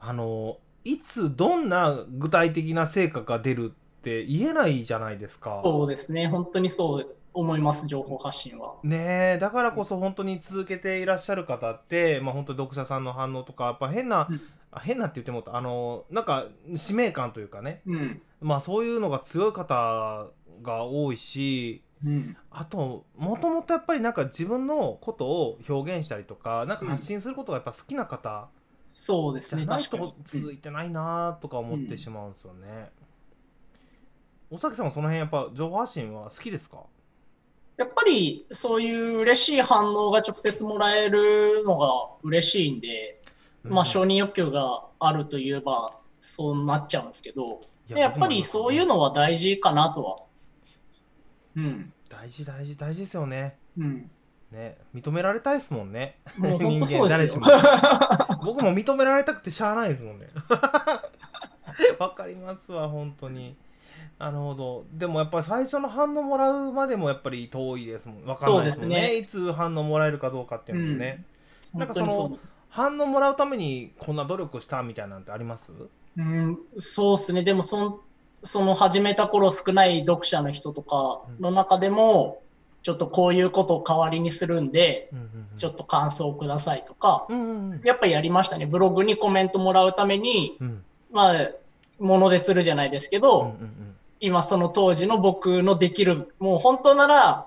[0.00, 5.60] あのいつどんな具体的な成果が出るって言えないじゃないですか。
[5.64, 6.28] そうですね。
[6.28, 8.76] 本当にそう思います、情報発信は。
[8.84, 14.40] ねえだからこそ本当に続けていらっしゃる方って、まあ、本当に読者さんの反応とかやっぱ変な、うん
[14.70, 18.22] あ変なって言ってもあのなんか使命感というかねうん。
[18.40, 20.26] まあそういうのが強い方
[20.62, 22.36] が多いしうん。
[22.50, 28.48] あともともとやっぱりなんか自分のことを表現したりとかなんか発信することがやっぱ好きな方
[28.86, 30.14] そうですね、確かにと。
[30.24, 32.90] 続いてないなとか思ってしまうんですよね。
[34.50, 36.78] おさきさんはその辺やっぱ情報発信は好きですか？
[37.76, 41.88] やっぱりそういう嬉しい反応が直接もらえるのが
[42.22, 43.20] 嬉しいんで、
[43.62, 50.27] まあ承認欲求があるといえばそうなっちゃうんですけど、いやっぱりそういうののは大事かなとは。
[51.58, 51.92] うん。
[52.08, 53.56] 大事大事大事ですよね。
[53.76, 54.10] うん。
[54.52, 56.18] ね認められたいですもんね。
[56.38, 57.46] もう本 人間誰しも。
[58.44, 60.28] 僕も認められたくてしゃあないですもんね。
[61.98, 63.56] わかりますわ本当に。
[64.18, 64.84] なるほど。
[64.92, 68.24] でもやっぱり最初の反応もらうまでもやっぱり遠いですもん。
[68.24, 69.00] わかんないですもんね。
[69.00, 71.24] ねいつ反応もらえるかどうかっていうのもね。
[71.74, 75.72] なんかその反応もらうためにこんな努力したみたいなんてあります？
[76.16, 77.42] うん、そうですね。
[77.42, 78.00] でもその、
[78.42, 82.40] その始めた頃少ない読者の人とかの中でも、
[82.82, 85.10] ちょっとこういうことを代わりにするんで、
[85.56, 85.78] ちょっと。
[85.78, 87.26] と感想をくださいとか、
[87.84, 88.66] やっぱりやりましたね。
[88.66, 90.84] ブログにコメントもらうために、うん。
[91.12, 91.50] まあ、
[91.98, 93.56] もので釣るじゃないですけど、
[94.20, 97.46] 今その当時の僕のできる、もう本当なら、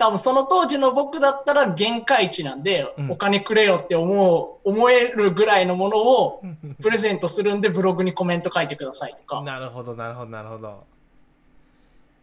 [0.00, 9.42] 多分その当時の僕だったら限界値なんで、うんお金くれよって思う、思えるぐらいのものをうんプレゼントするんでブログにコメント書いてくださいとか。
[9.42, 10.84] なるほどなるほどなるほど。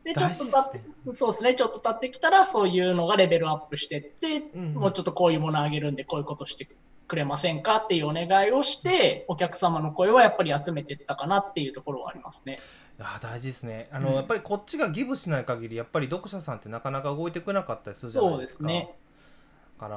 [0.03, 0.71] で、ちょっとた
[1.11, 6.67] そうですね、ちょっと経ってきたらそういうのがレベルアップしてって、うんもうちょっとこういうものあげるんでこういうことして
[7.07, 12.59] くれませんかっていうお願いをして、お客様の声はやっぱり集めていったかなっていうところはありますね。
[12.99, 13.89] いや大事ですね。
[13.91, 14.15] あの、うん。
[14.15, 18.47] やっぱりこっちがギブしない限りやっぱり読者さんってなかなか動いてくれなかったりするじゃなそいうでか。
[18.47, 18.95] ですすね。
[19.79, 19.93] だか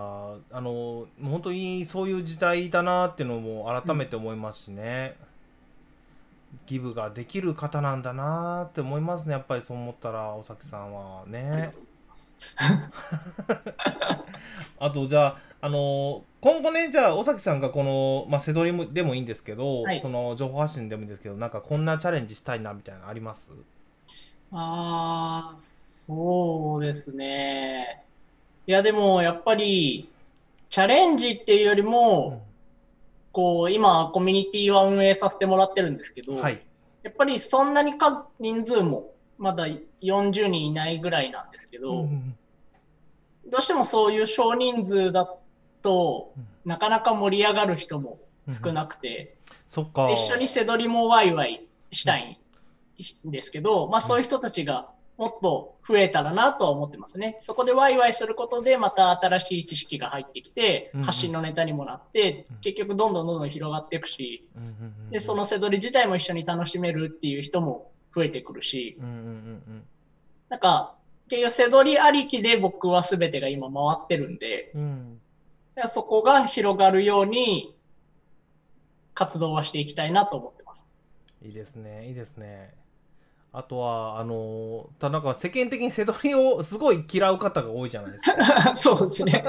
[0.50, 5.16] らあの本当にそういう時代だなっていうのも改めて思いますしね、
[6.66, 9.32] ギブができる方なんだなって思いますね。
[9.32, 11.72] やっぱりそう思ったら尾崎さんはね。
[14.78, 20.00] あとじゃああの今後ねじゃあ尾崎さんがこの、まあ、背取りもでもいいんですけど、はい。
[20.00, 23.46] その情報発信でもいいんですけどなんかこんなチャレンジしたいなみたいなのあります？
[24.52, 28.02] ああ、そうですね。
[28.66, 30.08] いや、でもやっぱり、
[30.68, 32.42] チャレンジっていうよりも、
[33.30, 36.60] こう、今、コミュニティは運営させてもらってるんですけど、はい。
[37.04, 39.68] やっぱりそんなに数、人数も、まだ
[40.02, 42.36] 40人いないぐらいなんですけど、うん
[43.46, 45.28] どうしてもそういう少人数だ
[45.82, 50.10] とうん、なかなか盛り上がる人も少なくて、そっか。
[50.10, 52.36] 一緒に背取りもワイワイしたい
[53.26, 54.88] んですけど、まあそういう人たちが
[55.20, 57.36] もっと増えたらなとは思ってますね。
[57.40, 64.74] そこでワイワイすることでまた新しい知識が入ってきてうんうん、発信のネタにもなってうん、結局どんどんどんどん広がっていくし、うんうんうん
[65.06, 65.10] うん。
[65.10, 69.82] で、その背取り自体も一緒に楽しめるっていう人も増えてくるし、うんうんうん。
[70.48, 70.94] なんか、
[71.28, 75.20] 結局背取りありきで僕は全てが今回ってるんで、うん
[75.88, 77.74] そこが広がるように
[79.14, 80.88] 活動はしていきたいなと思ってます。
[81.44, 82.74] いいですねいいですね
[83.52, 89.44] あとはあのただなんか世間的に背取りをすごい嫌う方が多いじゃないですか そうですね。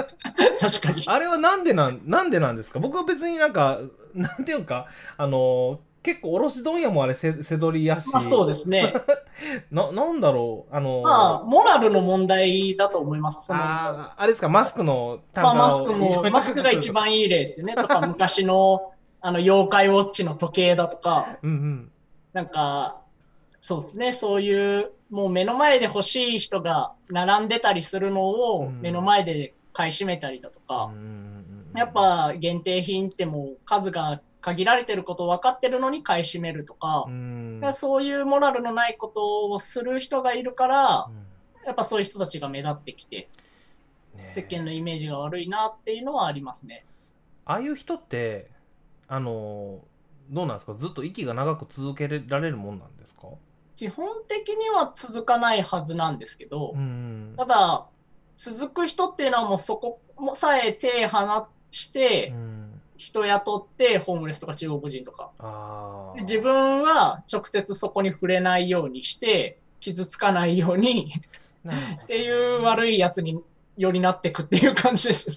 [0.59, 1.03] 確かに。
[1.05, 2.79] あれはなんでなんなんでなんですか？
[2.79, 3.79] 僕は別になんか
[4.15, 8.93] なんていうかあの結構卸問屋もあれ背背取りやし、まあそうですね。
[9.71, 10.75] ななんだろう。
[10.75, 13.45] あのまあ、モラルの問題だと思います。
[13.47, 13.59] その。
[13.61, 14.49] あーあれですか？
[14.49, 17.75] マスクの単まあ、価をマスクも、マスクが一番いい例ですよね。
[17.75, 21.91] とか、 昔の、あの、妖怪ウォッチの時計だとか、うんうん。
[22.33, 22.97] なんか、
[23.59, 28.81] そうですね、そういう、もう目の前で欲しい人が並んでたりするのをうん。
[28.81, 31.45] 目の前で買い占めたりだとか、うん。
[31.75, 37.61] やっぱ限定品ってもう数が限られてること分かってるのに買い占めるとかう、ん。
[37.71, 41.65] そういうモラルのないことをする人がいるからう、ん。
[41.65, 43.29] やっぱそういう人たちが目立ってきて、
[44.15, 46.85] ね世間のイメージが悪いなっていうのはありますね。
[47.45, 48.49] ああいう人って
[49.07, 49.79] あの
[50.29, 50.73] どうなんですか？
[50.73, 53.27] ずっと息が長く続けられるもんなんですか？
[53.75, 57.87] 基本的には続かないはずなんですけど、うんただ、
[58.37, 62.50] 続く人っていうのはもうそこもさえ手離してう、ん
[63.01, 65.31] 人雇って、ホームレスとか中国人とか。
[66.21, 71.11] 自分は直接そこに触れないようにして、傷つかないように
[72.03, 73.41] っていう悪いやつに
[73.77, 75.35] よりなってくっていう感じですね。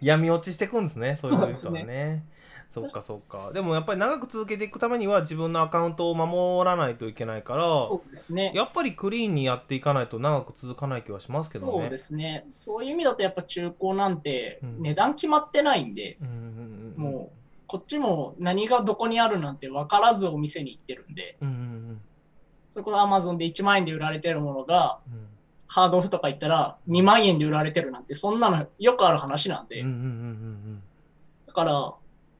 [0.00, 2.24] 闇落ちしていくんですねそういう人はそうね
[2.70, 3.50] そっかそっか。
[3.52, 8.52] でもやっぱり長く続けていくためには自分のアカウントを守らないといけないからそうですね。
[8.54, 11.72] やっぱりクリーンにやっていかないと長く続かない気はしますけどね。
[11.72, 12.46] そうですね。
[12.52, 14.82] そういう意味だとやっぱ中古なんてうん。
[14.82, 22.00] 値段決まってないんで、うんうんうんもうこっちも何がどこにあるなんて分からずお店に行ってるんで、うんうん
[22.68, 25.26] それこそ Amazon で1万円で売られてるものが、うん。
[25.68, 30.82] ハードオフとか行ったら2万円で売られてるなんて、そんなのよくある話なんで、うんうんうんうん。
[31.46, 31.94] だから、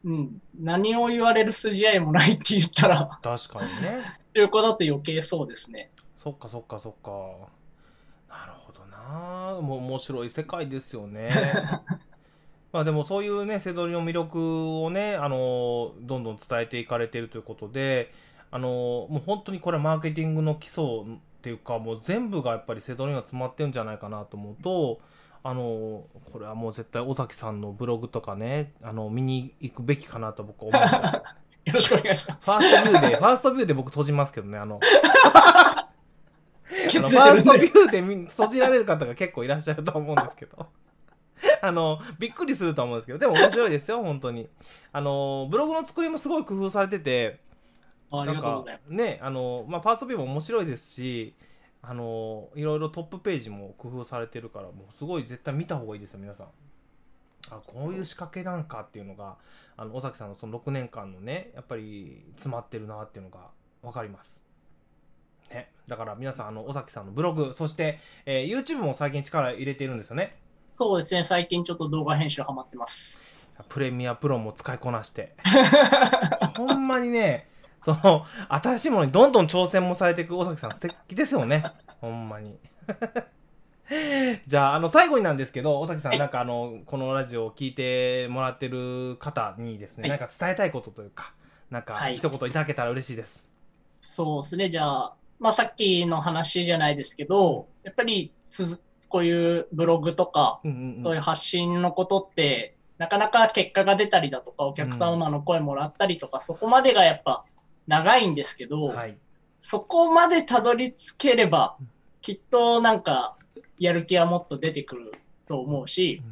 [0.05, 4.03] うん、何を言われる筋合いもないって言ったら、確かにね。
[4.35, 5.91] 中古だと余計そうですね。
[6.23, 7.11] そっかそっかそっか。
[8.29, 9.61] なるほどな。
[9.61, 11.31] もう面白い世界ですよね。
[12.73, 18.13] まあでもそういうねセドリの魅力をねあのどんどん伝えていかれているということで
[18.51, 18.69] あの
[19.09, 25.01] もう本当にこれはマーケティングの基礎っていうかもう全部がやっぱりセドリが詰まってるんじゃないかなと思うと
[25.43, 32.51] あのこれはもう絶対尾崎さんのブログとかねあの見に行くべきかなと僕は思いますよろしくお願いします。
[32.51, 34.81] ファーストビューでファーストビューで僕閉じますけどねあの
[35.35, 35.89] あ
[36.91, 37.67] ケのファーストビで。
[37.69, 40.67] ューで見閉じられる方が結構いらっしゃると思うんですけど
[41.63, 44.49] あのびっくりすると思うんですけどでも面白いですよ本当に
[44.93, 47.41] あのブログの作りもすごい工夫されてて
[48.11, 48.93] ありがとうございます。
[48.95, 51.35] ねあの、まあ、ファーストビューも面白いですし
[51.89, 56.47] あのいろいろトップページも工夫されてるからもうすごい絶対見た方がいいですよ皆さん。
[57.51, 59.37] あこういう仕掛けなんかっていうのが
[59.75, 63.39] あの尾崎さんのその6年間のねやっぱり詰まってるなっていうのが
[63.83, 64.45] 分かります。
[65.51, 70.37] ね、だから皆さんあの尾崎さんのブログそして、えー YouTube も最近力入れているんですよね。
[70.67, 73.23] そうですね、最近ちょっと動画編集ハマってます。
[73.71, 75.35] プレミアプロも使いこなして。
[76.55, 77.49] ほんまにね
[77.83, 81.65] その新しいものにどんどん挑戦もされていく尾崎さん素敵ですよね。
[82.01, 82.59] ほんまに。
[84.47, 86.19] じゃああの最後になんですけど尾崎さん、はい。
[86.19, 90.19] なんかあのこのラジオを聞いてもらってる方にですね、はい。
[90.19, 91.33] なんか伝えたいことというか
[91.71, 92.17] なんかはい。
[92.17, 93.49] 一言いただけたら嬉しいです、
[94.01, 101.03] そうですね、じゃあ、まあさっきの話じゃないですけど、やっぱりつづこういうブログとか、うんうんうん。
[101.03, 107.45] そういう発信のことって、なかなか結果が出たりだとか、お客様の声もらったりとか、そこまでがやっぱ
[107.89, 109.19] 長いんですけど、はい。
[109.59, 111.77] そこまでたどり着ければ、
[112.21, 113.37] きっとなんか、
[113.79, 115.13] やる気はもっと出てくる
[115.47, 116.23] と思うし、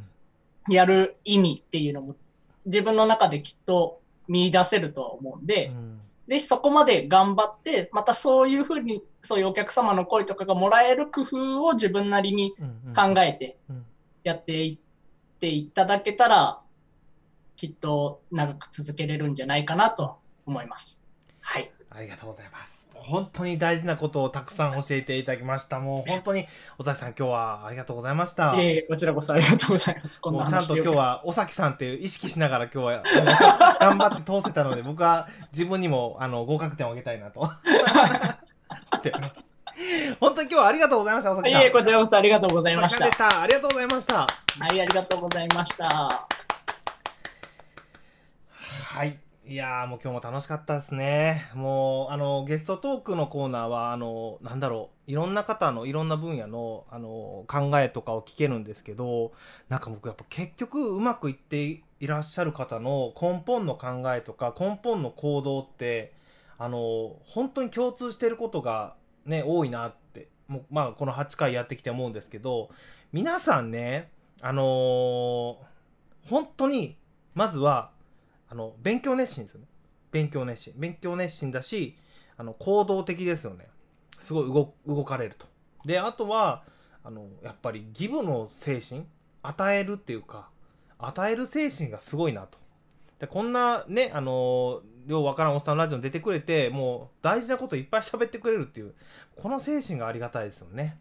[0.69, 2.15] やる意味っていうのも
[2.65, 6.01] 自分の中できっと見出せるとは思うんで、うん。
[6.27, 12.93] ぜひそこまで頑張って、またそういうふうに、そういうお客様の声とかがもらえる工夫を自分なりにうんうん。
[12.93, 13.85] 考えてうん。
[14.23, 16.59] やっていっていただけたら、
[17.55, 21.01] きっと長く続けれるんじゃないかなと思います。
[21.47, 21.71] はい。
[21.89, 22.89] ありがとうございます。
[22.93, 25.79] 本当に大事なことをたくさん教えていただきました。
[25.79, 26.45] もう本当に、
[26.77, 28.55] 尾崎さん、今日はありがとうございました。
[28.57, 30.19] えーこちらこそありがとうございます。
[30.25, 33.03] もうちゃんと今日は尾崎さんっていう意識しながら今日は
[33.79, 37.39] 頑張って通せたので僕は自分にもあの合格点をあげたいなと
[40.19, 43.09] 本当に今日はありがとうございました尾崎さんいえ、こちらこそありがとうございました。
[43.09, 44.27] したありがとうございましたは
[44.73, 46.27] い、ありがとうございました。
[48.97, 49.17] はい。
[49.49, 51.49] いやーもう今日も楽しかったですね。
[51.55, 59.31] もうあのゲストトークのコーナーはあのなんだろういろんな方のいろんな分野のあの考えとかを聞けるんですけど
[59.69, 61.63] なんか僕やっぱ結局うまくいって
[62.01, 66.13] いらっしゃる方の根本の考えとか根本の行動って
[66.57, 72.69] あの本当に共通してることがね多いなってもうまあこの8回やってきて思うんですけど
[73.13, 74.09] 皆さんね
[74.41, 75.55] あのー
[76.29, 76.97] 本当に
[77.35, 77.91] まずは
[78.49, 79.67] あの勉強熱心ですよね。
[80.11, 80.73] 勉強熱心。
[80.77, 81.95] 勉強熱心だし
[82.37, 83.67] あの行動的ですよね。
[84.19, 85.45] すごい動動かれると。
[85.85, 86.63] であとは
[87.03, 89.05] あのやっぱりギブの精神
[89.43, 90.49] 与えるっていうか
[90.99, 92.57] 与える精神がすごいなと。
[93.19, 98.93] でこんなねあのようわからんおっさんラジオに出てくれてもう大事なこといっぱい喋ってくれるっていう
[99.35, 100.97] この精神がありがたいですよね。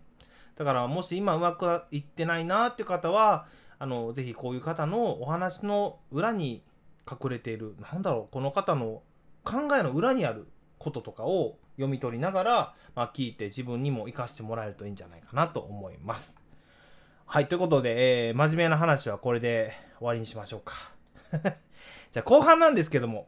[0.57, 3.47] だからもし今うまくいってないなっていう方は
[3.79, 6.63] あのぜひこういう方のお話の裏に
[7.11, 9.03] 隠れているなんだろうこの方の
[9.45, 10.49] 考えの裏にある
[10.79, 16.39] こととかを読み取りながら、まあ、聞いて自分にも生かしてもらえるといいんじゃないかなと思います。
[17.27, 20.75] はいということで、えー真面目な話はこれで終わりにしましょうか。
[22.13, 23.27] じゃあ後半なんですけども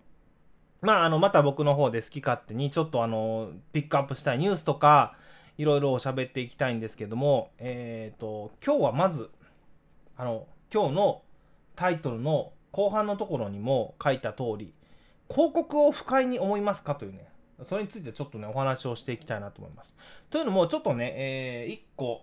[0.80, 5.16] まあ、あの、また僕の方で好き勝手にちょっとあの、ピックアップしたいニュースとか、
[5.56, 9.28] いろいろ喋っていきたいんですけども、えっ、ー、と、今日はまず、
[10.16, 11.22] あの、今日の
[11.74, 14.72] タイトルの後半のところにも書いた通り、
[15.28, 17.28] 広告を不快に思いますかというね、
[17.64, 19.96] それについてちょっとね、お話をしていきたいなと思います。
[20.30, 22.22] というのも、ちょっとね、えー、1個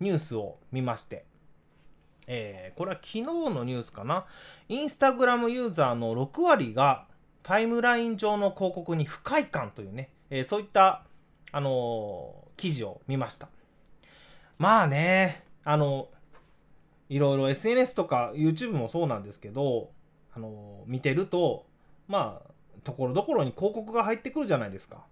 [0.00, 1.26] ニュースを見まして、
[2.26, 4.24] えー、これは昨日のニュースかな。
[4.70, 7.04] インスタグラムユーザーの6割が
[7.42, 11.02] タイムライン上の広告に不快感というね、えー、そういった
[11.52, 13.50] あの記事を見ました。
[14.56, 16.08] まあね、あの、
[17.08, 19.90] いろいろ SNS とか YouTube もそうなんですけど、
[20.34, 21.66] あの見てると、
[22.06, 22.50] まあ、
[22.84, 25.04] ところどころに広告が入ってくるじゃないですか。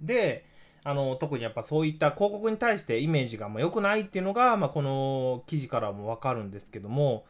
[0.00, 0.44] で、
[0.84, 7.24] あの特にやっぱそういった広告に対してイメージがま良くないっていうのが、まあ、この記事からも分かるんですけども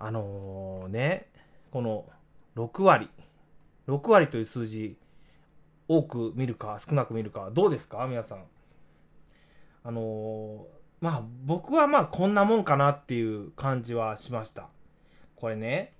[0.00, 1.28] あのー、ね
[1.70, 2.06] この
[2.56, 3.08] 6割
[3.86, 4.96] 6割という数字
[5.86, 8.04] 多く見るか少なく見るかどうですか？
[8.08, 8.44] 皆さん。
[9.84, 10.64] あのー、
[11.00, 14.68] まあ僕はまあこんなもんかなっていう感じはしました。
[15.36, 15.92] これね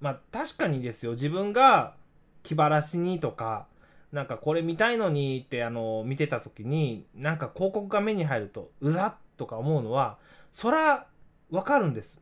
[0.00, 1.94] まあ確かにですよ自分が
[2.42, 3.66] 気晴らしにとか
[4.12, 10.18] なんかこれ見たいのにってあの見てた時になんか広告が目に入るとうざっとか思うのは
[10.52, 11.06] そら
[11.50, 12.20] わかるんです。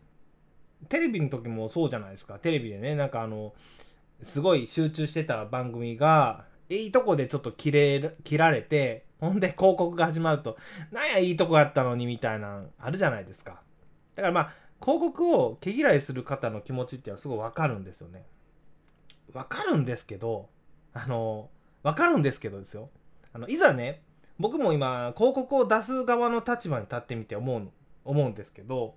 [0.89, 3.53] テレビの時もそうじゃないですかテレビでねなんかあの
[4.23, 10.57] すごい集中してた番組がいいとこでちょっと切れ切られてほんで広告が始まると
[10.91, 13.63] なんやいいとこやったのにみたいなあるじゃないですか。
[14.15, 18.25] だからまあ広告を毛嫌いする方の気持ちっていうのはすごいわかるんですよね。
[19.33, 20.49] わかるんですけど
[20.93, 21.49] あの
[21.83, 22.91] わかるんですけどですよ。
[23.33, 24.03] あのいざね
[24.39, 27.69] 僕も今広告を出す側の立場に立ってみて思う
[28.05, 28.95] 思うんですけど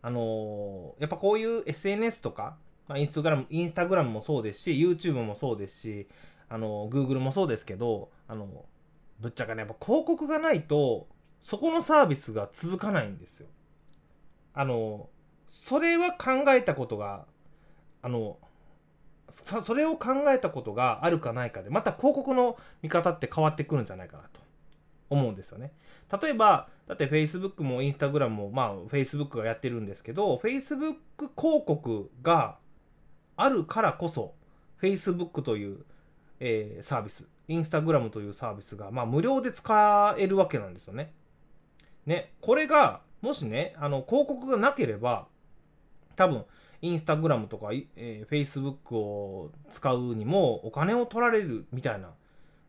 [0.00, 2.56] あのやっぱこういう SNS とか
[2.88, 6.08] まあ、インスタグラム、インスタグラムもそうですし、YouTube もそうですし、
[6.48, 8.66] あの、Google もそうですけど、あの、
[9.22, 11.06] ぶっちゃけね、やっぱ広告がないと、
[11.40, 13.46] そこのサービスが続かないんですよ。
[14.52, 15.08] あの、
[15.46, 17.24] それは考えたことが、
[18.02, 18.36] あの、
[19.30, 24.40] それを考えたことがあるかないかで、また広告の見方って変わってくるんじゃないかなと
[25.08, 25.72] 思うんですよね。
[26.20, 32.58] 例えば、だって Facebook も Instagram も、まあ Facebook がやってるんですけど、Facebook 広告が
[33.36, 34.34] あるからこそ
[34.80, 35.84] Facebook という、
[36.40, 37.28] えー、サービス
[37.58, 41.12] Instagram というサービスが、まあ、無料で使えるわけなんですよね。
[42.06, 45.26] ねこれがもしねあの広告がなければ
[46.16, 46.44] 多分
[46.80, 52.10] インスタグラムとか、えー、Facebook を使うにもお金を取られるみたいな、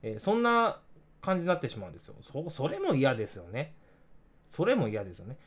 [0.03, 0.79] えー、そんな
[1.21, 2.15] 感じになってしまうんですよ。
[2.21, 3.73] そそれも嫌ですよね。
[4.51, 5.37] それも嫌ですよね。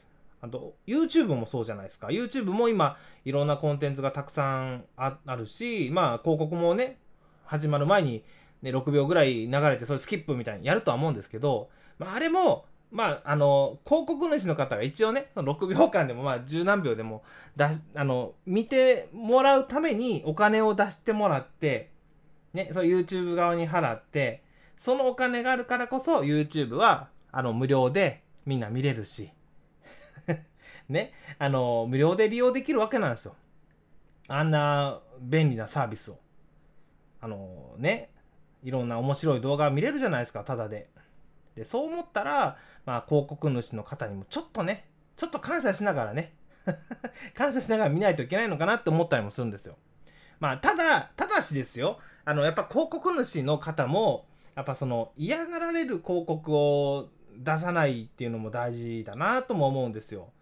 [0.41, 6.99] あと YouTube もそうじゃないですか YouTube も今いろんなコンテンツがたくさんあるしまあ広告もね
[7.47, 8.25] 始まる前に、
[8.63, 17.25] ね、6秒ぐらい流れてそれスキップみたいにやるとは思うんですけど、まあ、あれもまあ、あの広告主の方が一応ねその6秒間でもまあ十何秒でも
[17.57, 21.91] 出しあの見てもらうためにお金を出してもらって、
[22.55, 24.45] ね、そう YouTube 側に払って
[24.79, 29.31] そのお金があるからこそ YouTube はあの無料でみんな見れるし
[30.89, 33.35] ね、あの、無料で利用できるわけなんですよ。
[34.29, 36.19] あんな便利なサービスを。
[37.21, 38.11] あのね、
[38.67, 40.91] いろんな面白い動画見れるじゃないですか、ただで。
[41.55, 46.35] で、そう思ったら、まあ、広告主の方にもちょっとね、ちょっと感謝しながらね、
[47.35, 49.77] 感謝しながら見ないといけないのかなって思ったりもするんですよ。
[50.41, 57.09] まあ、ただ、ただしですよ、あの、やっぱ広告主の方も、やっぱその嫌がられる広告を
[57.39, 60.33] 出さないっていうのも大事だなとも思うんですよ。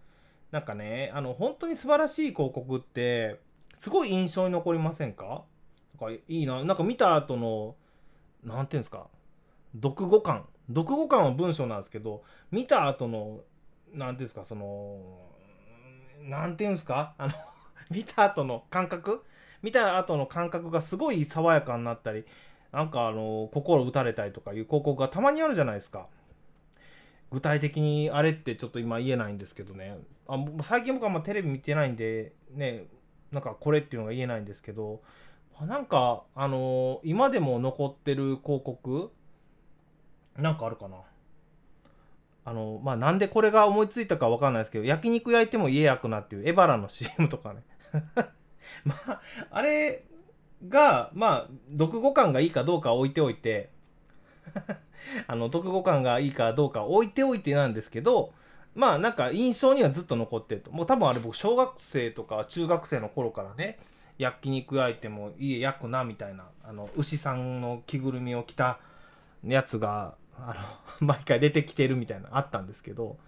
[0.51, 3.39] なんかね、あの、本当に素晴らしい広告って、
[3.77, 5.45] すごい印象に残りませんか？
[6.01, 6.65] なんかいいな。
[6.65, 7.77] なんか見た後の、
[8.45, 9.07] なんていうんですか、
[9.75, 10.47] 読後感。
[10.69, 13.41] 読後感は文章なんですけど、見た後の、
[13.93, 14.99] なんていうんですか、その、
[16.23, 17.33] なんていうんですか、あの
[17.91, 19.25] 見た後の感覚？
[19.63, 22.25] 見た後の感覚がすごい爽やかになったり、
[22.73, 26.07] なんかあの、心打たれたりとかいう広告がたまにあるじゃないですか。
[27.31, 29.99] 具体的にあれってちょっと今言えないんですけどね。
[30.29, 32.87] あ最近僕はまテレビ見てないんでね
[33.33, 35.03] なんかこれっていうのが言えないんですけど
[35.61, 39.11] なんかあのー、今でも残ってる広告
[40.37, 40.97] なんかあるかな？
[42.45, 47.63] あのまあなんでこれが思いついたかわかんないですけど焼肉焼いても家焼くなっていうエバラの CM とかね。
[48.85, 50.05] まああれ
[50.69, 53.71] がまあ読語感がいいかどうか置いておいて。
[55.27, 58.33] あの、読後感がいいかどうか置いておいてなんですけど、
[58.75, 60.71] まあなんか印象にはずっと残ってると。
[60.71, 63.79] もう多分あれ僕小学生とか中学生の頃からね、
[64.19, 68.79] 焼肉焼いても家焼くなみたいなあの牛さんの着ぐるみを着た
[69.45, 70.55] やつがあ
[71.01, 73.19] の 毎回出てきてるみたいなあったんですけど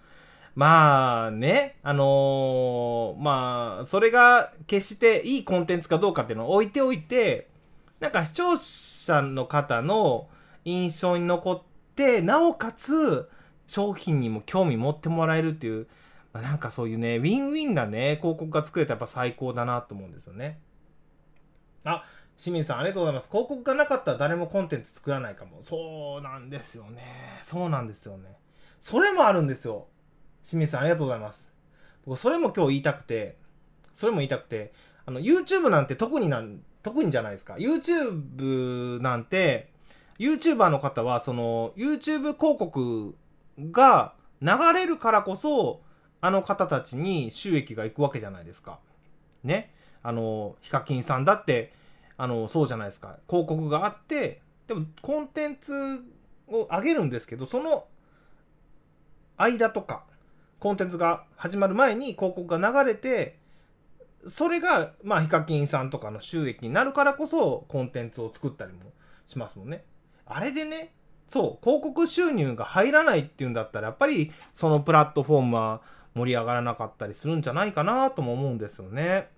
[0.54, 7.48] まあねあのーまあそれが決していいコンテンツかどうかっていうのを置いておいて
[8.00, 10.28] なんか視聴者の方の
[10.64, 11.62] 印象に残っ
[11.94, 13.28] てなおかつ
[13.66, 15.86] 商品にも興味持ってもらえるっていう、
[16.32, 20.58] まあ、なんかそういうねウィンウィンなね広告が作れたらやっぱ最高だなと思うんですよね。
[21.86, 22.04] あ
[22.36, 23.30] 清水さんありがとうございます。
[23.30, 25.62] 広告がなかったら誰もコンテンツ作らないかも。
[25.62, 27.02] そうなんですよね。
[27.42, 28.36] そうなんですよね。
[28.80, 29.86] それもあるんですよ。
[30.44, 31.52] 清水さんありがとうございます。
[32.04, 33.36] 僕それも今日言いたくて、
[33.94, 34.72] それも言いたくて、
[35.06, 37.54] あの YouTube なんて特になん特にじゃないですか。
[37.54, 39.72] YouTube なんて、
[40.18, 43.16] YouTuber の方はその YouTube 広告
[43.58, 45.82] が流れるからこそ
[46.20, 48.78] あの方たちに収益がいくわけじゃないですか。
[49.44, 49.74] ね。
[50.06, 51.72] あのヒカキンさんだって
[52.16, 53.18] あのそうじゃないですか。
[53.28, 55.72] 広告があってでもコンテンツ
[56.46, 57.86] を上げるんですけどその
[59.36, 60.04] 間とか
[60.60, 63.36] コンテンツが始まる前に広告が流れて
[64.28, 68.92] それがまあヒカキンさんとかの収益になるからこそコンテンツを作ったりも
[69.26, 69.84] しますもんね。
[70.24, 70.92] あれでね
[71.28, 75.80] そう広告収入が入らないっていうんだったらやっぱりそのプラットフォームは
[76.14, 79.34] 盛り上がらなかったりするんじゃないかなとも思うんですよね。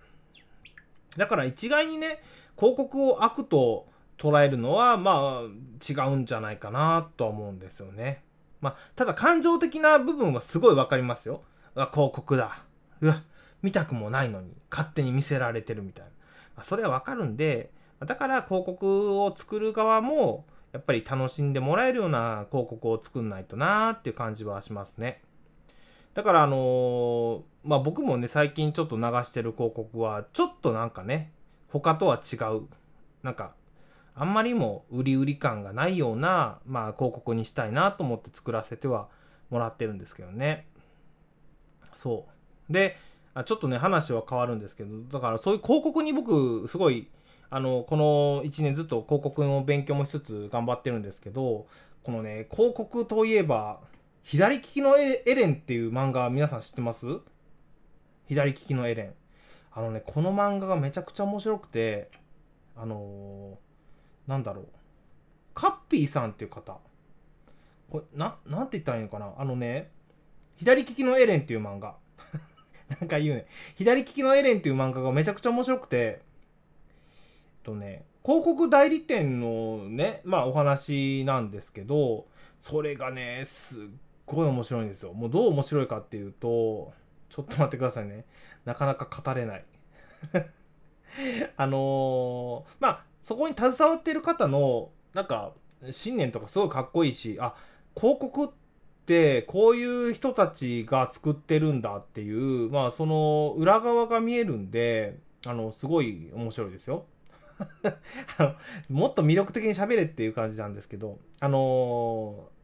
[1.17, 2.21] だから一概にね
[2.57, 3.87] 広告を悪と
[4.19, 8.23] 捉えるのはまあ違うんじゃないかなとは思うんですよね。
[8.61, 11.43] まあただ感情的な部分はすごいわかりますよ。
[11.75, 12.63] うわ広告だ。
[13.01, 13.23] うわ
[13.63, 16.11] 見たくもないのに勝手に見せられてるみたいな。
[16.57, 17.71] まあ、それはわかるんで
[18.05, 25.23] だから広告を作る側もやっぱり楽しんでもらえるような広告を作んないとなーっていう感じはしますね。
[26.19, 31.31] だからあのー、まあ僕もね最近ちょっと流してる広告はちょっとなんかね
[31.69, 32.63] 他とは違う
[33.23, 33.53] なんか
[34.17, 39.07] あんまりも売り売り感がないような、まあ、広告にしたいなと思って作らせては
[39.49, 40.67] もらってるんですけどね。
[41.95, 42.27] そ
[42.69, 42.97] うで
[43.47, 47.07] ちょっとね話は変わるんですけどだからそういう広告に僕すごい
[47.49, 51.69] あのこの1年ずっと広告の勉強もしつつ頑張ってるんですけど
[52.03, 53.79] このね広告といえば
[54.29, 57.07] 左利きのエレンっていう漫画皆さん知ってます？
[58.27, 59.15] 左利きのエレン。
[59.73, 62.11] あのねこの漫画がめちゃくちゃ面白くて
[62.77, 64.67] あのー、なんだろう。
[65.55, 66.77] カッピーさんっていう方。
[67.89, 69.33] これななんて言ったらいいのかな？
[69.39, 69.91] あのね
[70.57, 71.97] 左利きのエレンっていう漫画。
[73.01, 73.47] なんか言うね。
[73.77, 82.27] 左利きのエレンっていう漫画がめちゃくちゃ面白くてえっとね広告代理店のねまあお話なんですけど
[82.61, 83.85] それがねすっ
[84.35, 85.13] ごい面白いんですよ。
[85.13, 86.93] もうどう面白いかっていうと
[87.29, 88.25] ちょっと待ってくださいね。
[88.65, 89.65] なかなか語れない。
[91.57, 95.53] あのー、まあそこに携わっている方のなんか
[95.91, 97.55] 信念とかすごいかっこいいしあ
[97.97, 98.49] 広告っ
[99.07, 107.07] てこういう人たちが作ってるんだっていうまあその裏側が見えるんであのすごい面白いですよ。
[108.89, 112.58] もっと魅力的に喋れっていう感じなんですけど、あのー、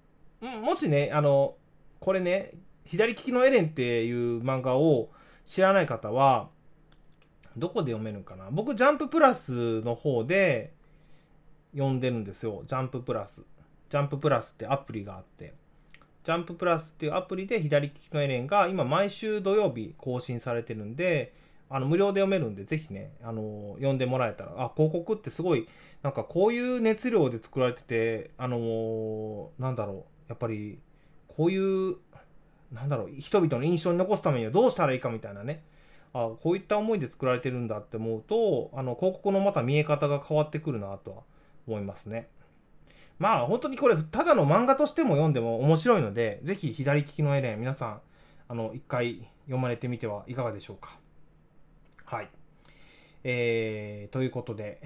[0.63, 1.57] もしね、あの、
[2.01, 2.53] これね、
[2.85, 5.11] 左利きのエレンっていう漫画を
[5.45, 6.49] 知らない方は、
[7.57, 8.49] どこで読めるかな？
[8.51, 10.73] 僕、ジャンププラスの方で
[11.73, 12.63] 読んでるんですよ。
[12.67, 13.43] ジャンププラス。
[13.89, 15.55] ジャンププラスってアプリがあって。
[16.25, 21.35] ジャンププラスっていうアプリで左利きのエレンが今毎週土曜日更新されてるんで、
[21.71, 25.69] あの無料で読めるんで、ぜひね、あの読んでもらえたら、あ、広告ってすごい、
[26.03, 30.79] なんかこういう熱量で作られてて、あのー、なんだろう、やっぱり、
[31.29, 31.97] こういう、
[32.73, 35.65] なんだろう、人々の印象に残すためにはどうしたらいいかみたいなね、
[36.13, 41.23] あこういった思いで作られてるんだって思うと、あの広告のまた見え方が変わってくるなとは
[41.67, 42.29] 思いますね。
[43.19, 48.01] まあ本当にこれ、ただの漫画としても読んでも面白いので、ぜひ左利きのエレン、皆さん、
[48.49, 50.99] あの、一回読まれてみてはいかがでしょうか。
[52.05, 52.29] はい。
[53.25, 54.81] えー、ということで、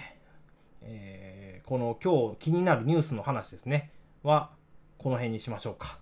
[0.82, 3.90] えー、この今日気になるニュースの話ですね、
[4.22, 4.50] は、
[4.98, 5.98] この辺にしましょうか。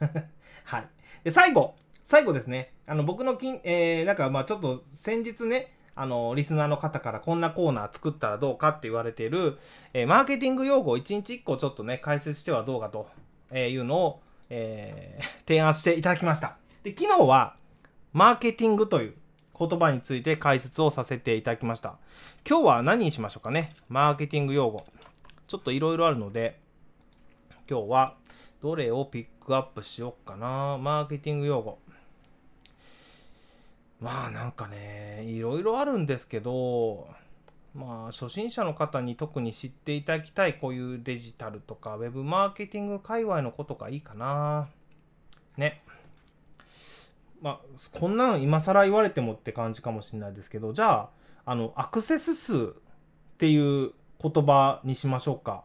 [0.64, 0.88] はい。
[1.24, 9.58] で、最後、最後ですね、あの、僕のきん、えー、なんかまあちょっと先日ね、あの、リスナーの方からこんなコーナー作ったらどうかって言われている、
[9.94, 13.08] えー、マーケティング用語を1日1個ちょっとね、解説してはどうかと
[13.54, 16.56] いうのを、えー、 提案していただきました。
[16.82, 17.56] で、昨日は、
[18.12, 19.14] マーケティングという
[19.58, 21.96] 言葉について解説をさせていただきました。
[22.48, 23.72] 今日は何にしましょうかね？
[23.88, 24.84] マーケティング用語。
[25.48, 26.60] ちょっといろいろあるので、
[27.68, 28.16] 今日は
[28.62, 30.78] どれをピックアップしようかな。
[30.78, 31.78] マーケティング用語。
[34.00, 37.08] まあなんかねいろいろあるんですけど
[37.74, 44.68] まあ初心者の方に特に知っていただきたいこういうデジタルとかウェブマーケティング界隈のことがいいかな
[45.56, 45.82] ね
[47.40, 51.08] まあこんなの今更言われてもって感じかもしれないですけどじゃあ
[51.46, 52.68] あのアクセス数っ
[53.38, 55.62] ていう言葉にしましょうか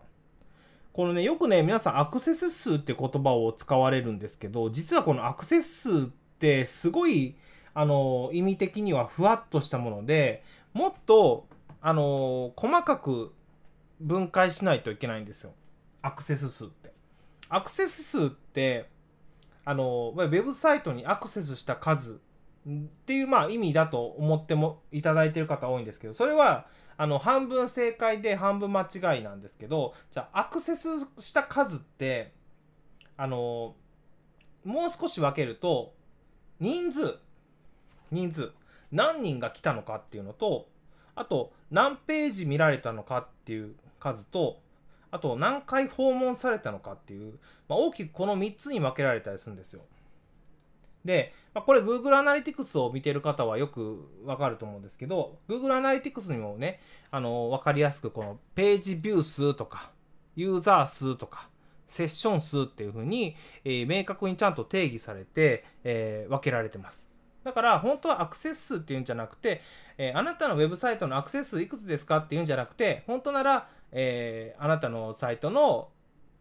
[0.93, 6.03] このねよくね皆さんアクセス数って言葉を使われるんですけど実はこのアクセス数っ
[6.39, 7.35] てすごい
[7.73, 11.47] あの意味的にはふわっとしたものでもっと
[11.81, 13.33] あの細かく
[14.01, 15.53] 分解しないといけないんですよ。
[16.01, 16.91] アクセス数って。
[17.49, 18.89] アクセス数って
[19.63, 22.19] あのウェブサイトにアクセスした数
[22.67, 22.71] っ
[23.05, 30.87] ていうまあ意味だと思ってもいただいてる方多いんですけどそれはあの半分正解で半分間違いなんですけどじゃあアクセス
[31.19, 32.33] した数って
[33.17, 33.75] あの
[34.63, 35.93] もう少し分けると
[36.59, 37.17] 人数
[38.11, 38.51] 人数
[38.91, 40.67] 何人が来たのかっていうのと
[41.15, 44.59] あと何ページ見られたのかっていう数と
[45.11, 47.33] あと何回訪問されたのかっていう、
[47.67, 49.81] まあ、大きくこの3つに分けられたりするんですよ。
[51.03, 56.79] で、まあ、これ Google Analytics を見てる方はよくわかると思うんですけど Google Analytics にもね
[57.09, 59.91] あの分かりやすくこのページビュー数とか
[60.35, 61.49] ユーザー数とか
[61.87, 63.35] セッション数っていうふうに、
[63.65, 67.09] えー、明確にちゃんと定義されて、えー、分けられてます。
[67.43, 69.61] だから本当はアクセス数っていうんじゃなくて、
[69.97, 75.89] えー、あなたのウェブサイトのアクセス数いくつですかっていうんじゃなくて本当なら、えー、あなたのサイトの、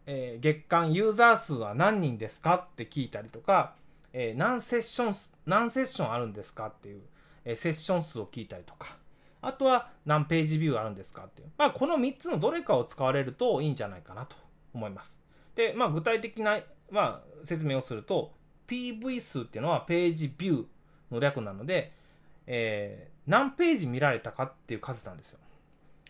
[0.05, 3.73] えー、月間ユーザー数は何人ですかって聞いたりとか、
[4.13, 7.01] え何セッション何セッションあるんですかっていう、
[7.45, 8.97] えセッション数を聞いたりとか
[9.41, 14.35] あとは何ページビューあるんですかっていう、まあ、この3つのどれかを使われるといいんじゃないかなと
[14.73, 15.21] 思います。
[15.55, 16.59] で、まあ、具体的な、
[16.91, 18.33] まあ、説明をすると
[18.67, 20.65] PV 数っていうのはページビュー
[21.11, 21.91] の略なので、
[22.45, 25.39] えー、何ページ見られたかっていう数なんですよ。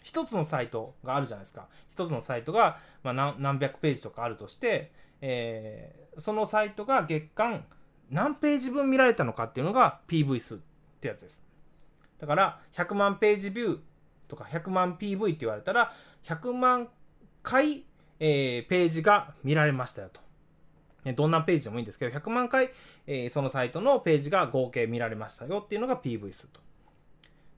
[0.03, 1.67] 一つのサイトがあるじゃないですか。
[1.91, 4.91] 一つのサイトが、まあ、何百ページとかあるとして、
[5.21, 7.63] えー、そのサイトが月間
[8.11, 10.57] 何ページ分見られたのかっていうのが PV 数っ
[10.99, 11.43] てやつです。
[12.19, 13.79] だから100万ページビュー
[14.27, 15.93] とか100万 PV って言われたら
[16.25, 16.89] 100万
[17.41, 17.85] 回、
[18.19, 20.21] えー、ページが見られましたよと。
[21.15, 22.69] どんなページでもいいんですけど、100万回、
[23.07, 26.59] えー、そのサイトのページが合計見られましたよっていうのが PV 数と。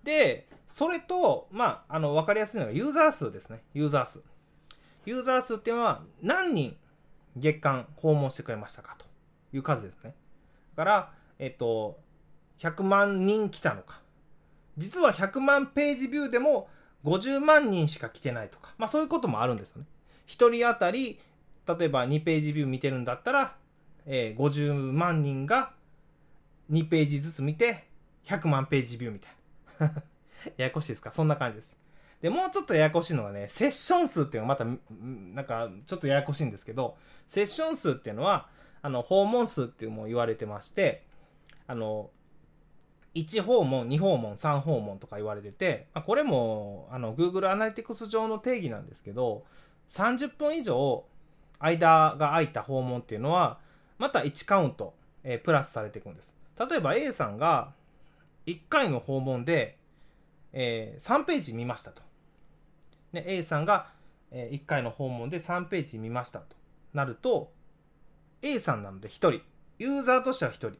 [0.03, 3.63] で、それと、まあ、あの、わかりやすいのがユーザー数ですね。
[3.73, 4.21] ユーザー数。
[5.05, 6.77] ユーザー数っていうのは何人
[7.35, 9.05] 月間訪問してくれましたかと
[9.51, 10.15] いう数ですね。
[10.75, 11.99] から、えっと、
[12.59, 14.01] 100万人来たのか。
[14.77, 16.67] 実は100万ページビューでも
[17.03, 19.87] 50万人しか来てないとか、まあそういうこともあるんですよね。
[20.27, 21.19] 1人当たり
[21.67, 23.55] 例えば2ページビュー見てるんだったら、
[24.05, 25.73] えー、50万人が
[26.71, 27.85] 2ページずつ見て
[28.25, 29.31] 100万ページビューみたい
[29.79, 30.03] な。
[30.57, 31.11] ややこしいですか？
[31.11, 31.77] そんな感じです。
[32.21, 34.65] で、もうちょっとややこしいのがね、セッション数っていうのがまた、
[35.35, 36.97] なんかちょっとややこしいんですけど、
[37.27, 38.47] セッション数っていうのは、
[38.83, 41.03] あの、訪問数っていうも言われてまして、
[41.65, 42.11] あの、
[43.15, 49.45] 1訪問、2訪問、3訪問とか言われてて、まあ、これも、あの、Google Analytics 上の定義なんですけど、
[49.89, 51.05] 30分以上
[51.59, 53.59] 間が空いた訪問っていうのは
[53.97, 56.35] また1カウント、えー、プラスされていくんです。
[56.59, 57.73] 例えば A さんが
[58.45, 59.77] 1回の訪問で、
[60.51, 62.01] えー、3ページ見ましたと、
[63.13, 63.87] ね、A さんが、
[64.31, 66.55] 1回の訪問で3ページ見ましたと
[66.91, 67.51] なると
[68.43, 69.41] A さんなので1人
[69.79, 70.73] ユーザーとしては1人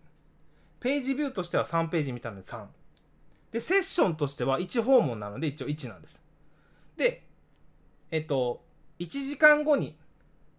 [0.80, 2.66] ページビューとしては3ページ見たので3
[3.51, 6.24] でセッションとしては1訪問なので一応1なんです
[6.97, 7.24] で
[8.11, 8.61] えっと
[8.99, 9.97] 1時間後に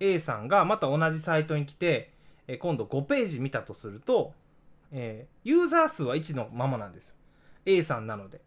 [0.01, 2.13] A さんがまた同じサイトに来て、
[2.61, 4.33] 今度5ページ見たとすると、
[4.93, 7.17] えー、ユーザー数は1のままなんです。
[7.65, 8.41] A さんなので。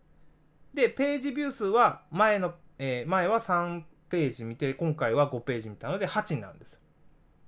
[0.74, 6.82] で、ページビュー数は前の、えー、前は3ページ見て、今回は5ページ見たので8になるんです。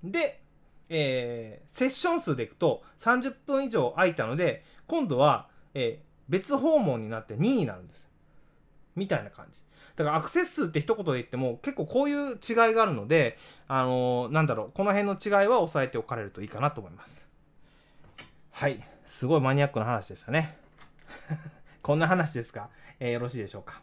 [0.03, 0.41] で、
[0.89, 8.09] えー、セッション数でいくと30分以上空いたので、今度は、え別訪問になって2になるんです。
[8.95, 9.61] みたいな感じ。
[9.95, 13.37] だからアクセス数って一言で言っても結構こういう違いがあるので、
[13.67, 17.27] あのー、なんだろう、この辺の違いは押さえておかれるといいかなと思います。
[18.51, 18.81] はい。
[19.05, 20.55] すごいマニアックな話でしたね。
[21.81, 22.69] こんな話ですか、
[22.99, 23.81] えー、よろしいでしょうか？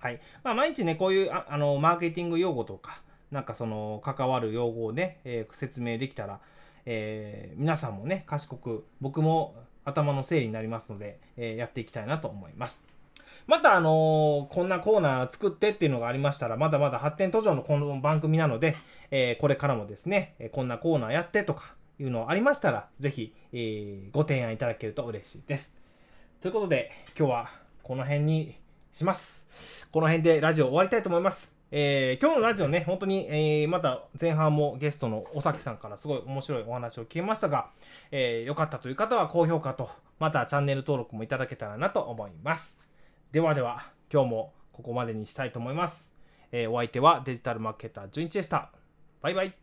[0.00, 0.20] はい。
[0.42, 3.00] まあ、毎日ね、こういうああのマーケティング用語とか、
[3.32, 6.38] なんかその関わる用語をね、えー、説明できたら、
[6.84, 12.84] えー、皆さんもね、賢く、僕も頭の整理になりますので、えー、やっていきたいなと思います。
[13.46, 18.76] またあのー、こんなコーナー作ってっていうのがありましたら、まだまだ発展途上のこの番組なので、
[19.10, 25.74] えー、これからもですね、こんなコーナーやってとかいうのありましたら、ぜひ、えー、ご提案いただけると嬉しいです。
[26.42, 27.50] ということで、今日は
[27.82, 28.56] この辺に
[28.92, 29.86] します。
[29.90, 31.51] この辺でラジオ終わりたいと思います。
[31.74, 37.70] えー今日のラジオね、本当に、えーまた前半もゲストの尾崎さんからすごい面白いお話を聞けましたが、
[38.10, 42.78] えー良かったという方は高評価と、またチャンネル登録もいただけたらなと思います。
[43.32, 46.12] ではでは、今日もここまでにしたいと思います。
[46.52, 48.70] えーお相手はデジタルマーケター純一でした。
[49.22, 49.61] バイバイ。